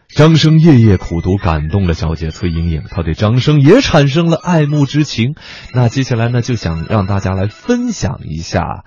[0.10, 5.36] 张生夜夜苦读，感动了小姐崔莺莺，她对张生也产生了爱慕之情。
[5.74, 8.86] 那接下来呢，就想让大家来分享一下，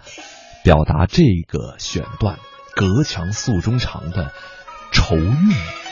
[0.64, 2.38] 表达这个选段
[2.74, 4.32] “隔墙诉衷肠”的
[4.90, 5.87] 愁韵。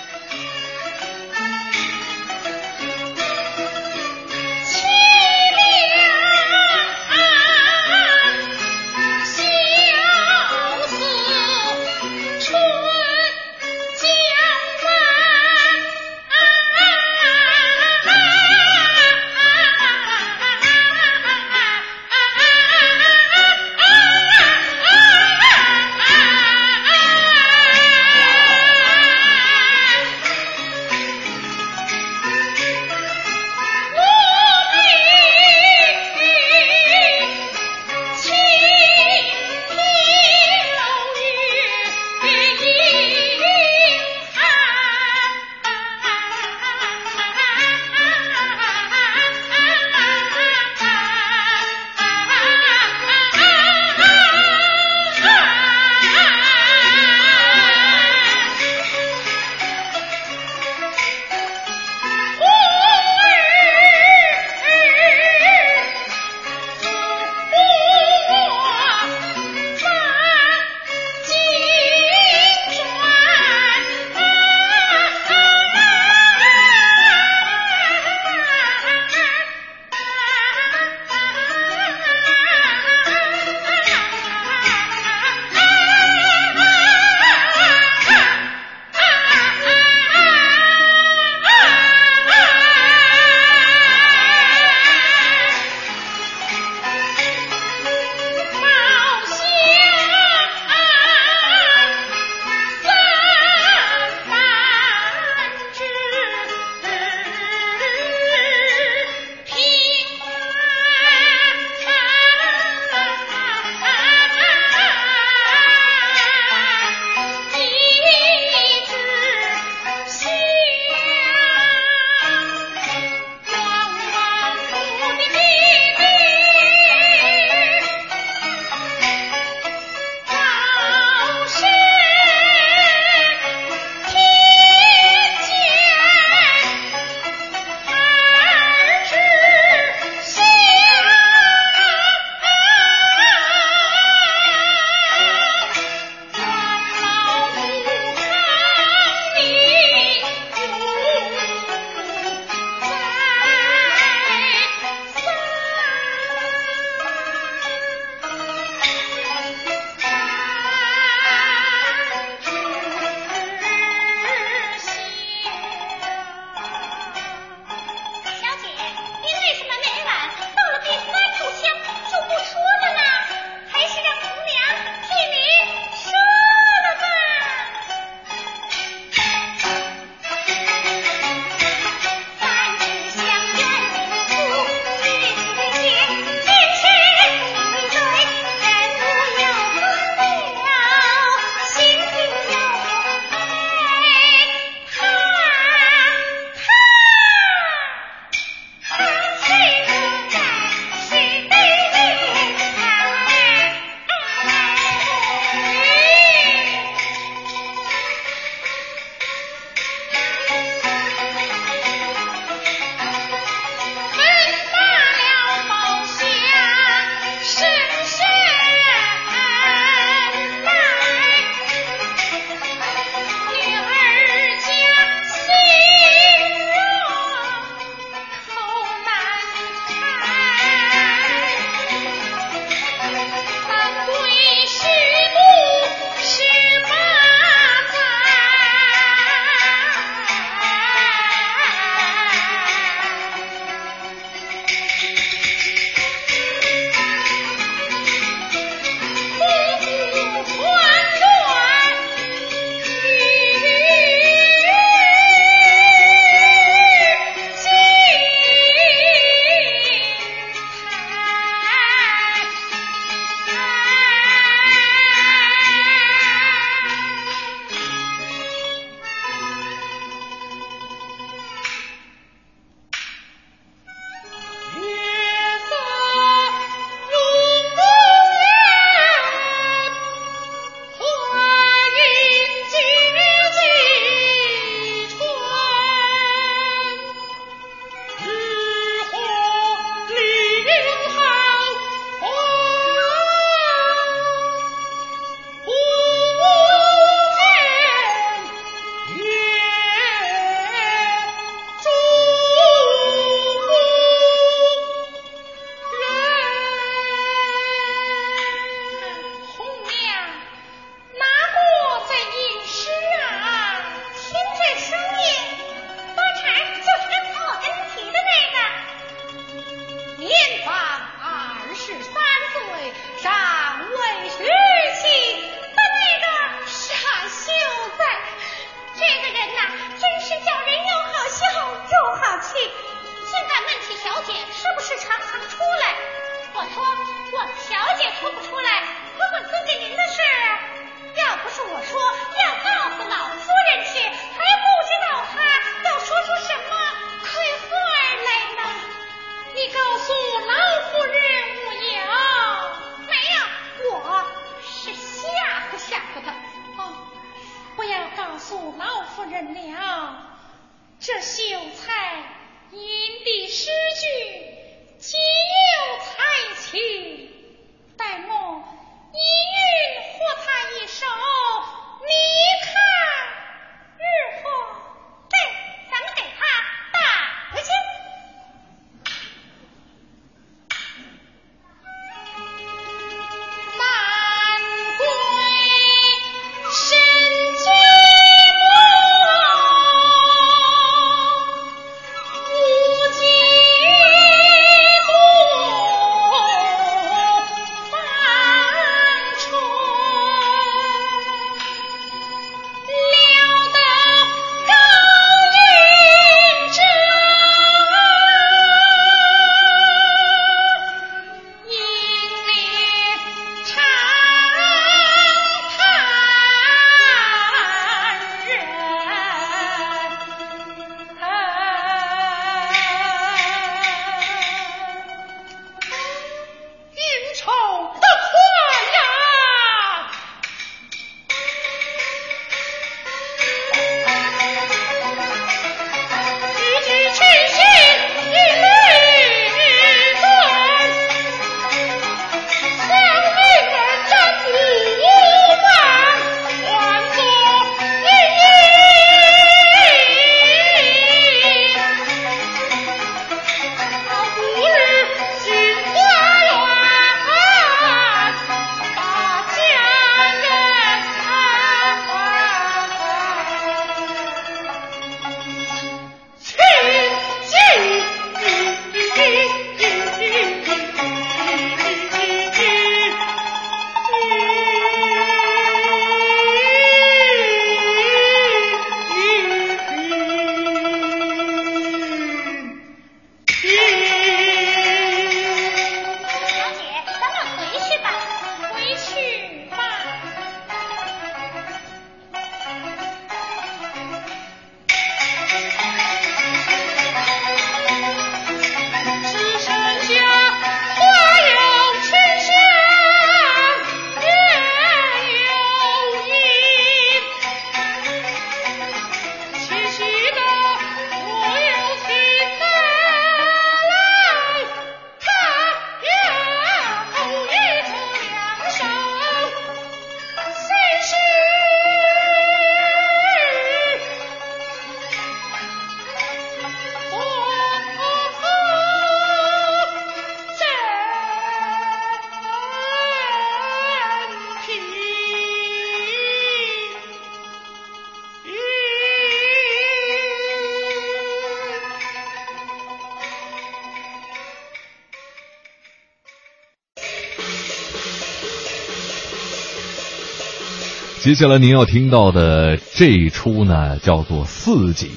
[551.26, 555.08] 接下来您要听到的这一出呢，叫做《四景》，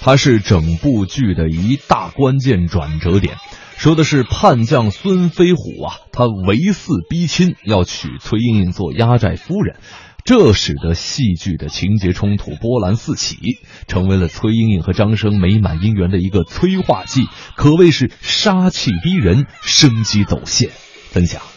[0.00, 3.36] 它是整部剧的一大关键转折点。
[3.76, 9.76] 说的是叛将孙飞虎啊，他围四逼亲，要娶崔莺莺做压寨夫人，
[10.24, 13.36] 这使得戏剧的情节冲突波澜四起，
[13.86, 20.70] 成为了崔莺莺和张生美满姻缘的一个催化剂，可谓是杀气逼人，生机走线。
[21.12, 21.53] 分享。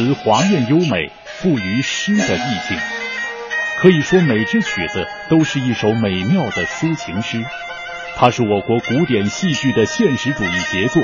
[0.00, 2.78] 词华艳优美，富于诗的意境。
[3.76, 7.44] 可以说，每支曲子都是一首美妙的抒情诗。
[8.16, 11.02] 它是我国古典戏剧的现实主义杰作，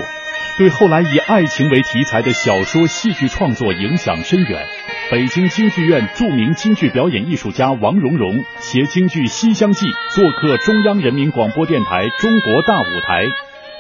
[0.57, 4.67] 对后来以爱情为题材的小说、戏剧创作影响深远。
[5.11, 13.25] 北京京剧院著名京剧表演艺术家王蓉蓉携京剧《西厢记》做客中央人民广播电台《中国大舞台》，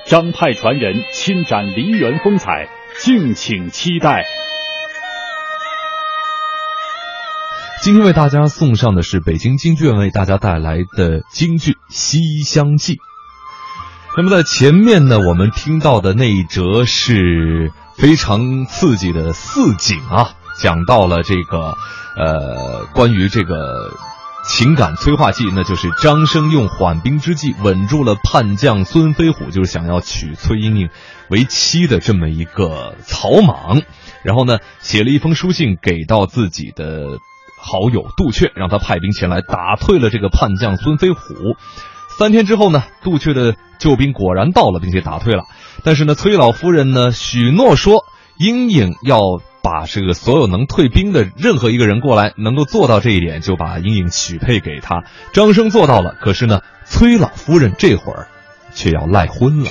[0.04, 2.68] 张派传人亲展梨园风采。
[2.98, 4.24] 敬请期待。
[7.86, 12.94] 今天为大家送上的是北京京剧院为大家带来的京剧《西厢记》。
[14.16, 21.76] 那么在前面呢，我们听到的那一折是非常刺激的四景啊，讲到了这个
[22.16, 23.92] 呃关于这个
[24.44, 30.88] 情感催化剂，那就是张生用缓兵之计稳住了叛将孙飞虎，就是想要娶崔莺莺
[31.30, 33.82] 为妻的这么一个草莽，
[34.24, 37.20] 然后呢写了一封书信给到自己的
[37.66, 41.18] 好友杜阙，让他派兵前来打退了这个叛将孙飞虎。
[42.16, 45.42] 三天之后呢，杜阙的救兵果然到了，并且打退了。
[45.82, 48.04] 但是呢，崔老夫人呢许诺说，
[48.38, 49.18] 莺莺要
[49.62, 55.02] 把这个所有能退兵的任何一个人过来，能够做到这一点，就把莺莺许配给他。
[55.32, 58.28] 张生做到了，可是呢，崔老夫人这会儿
[58.72, 59.70] 却要赖婚了。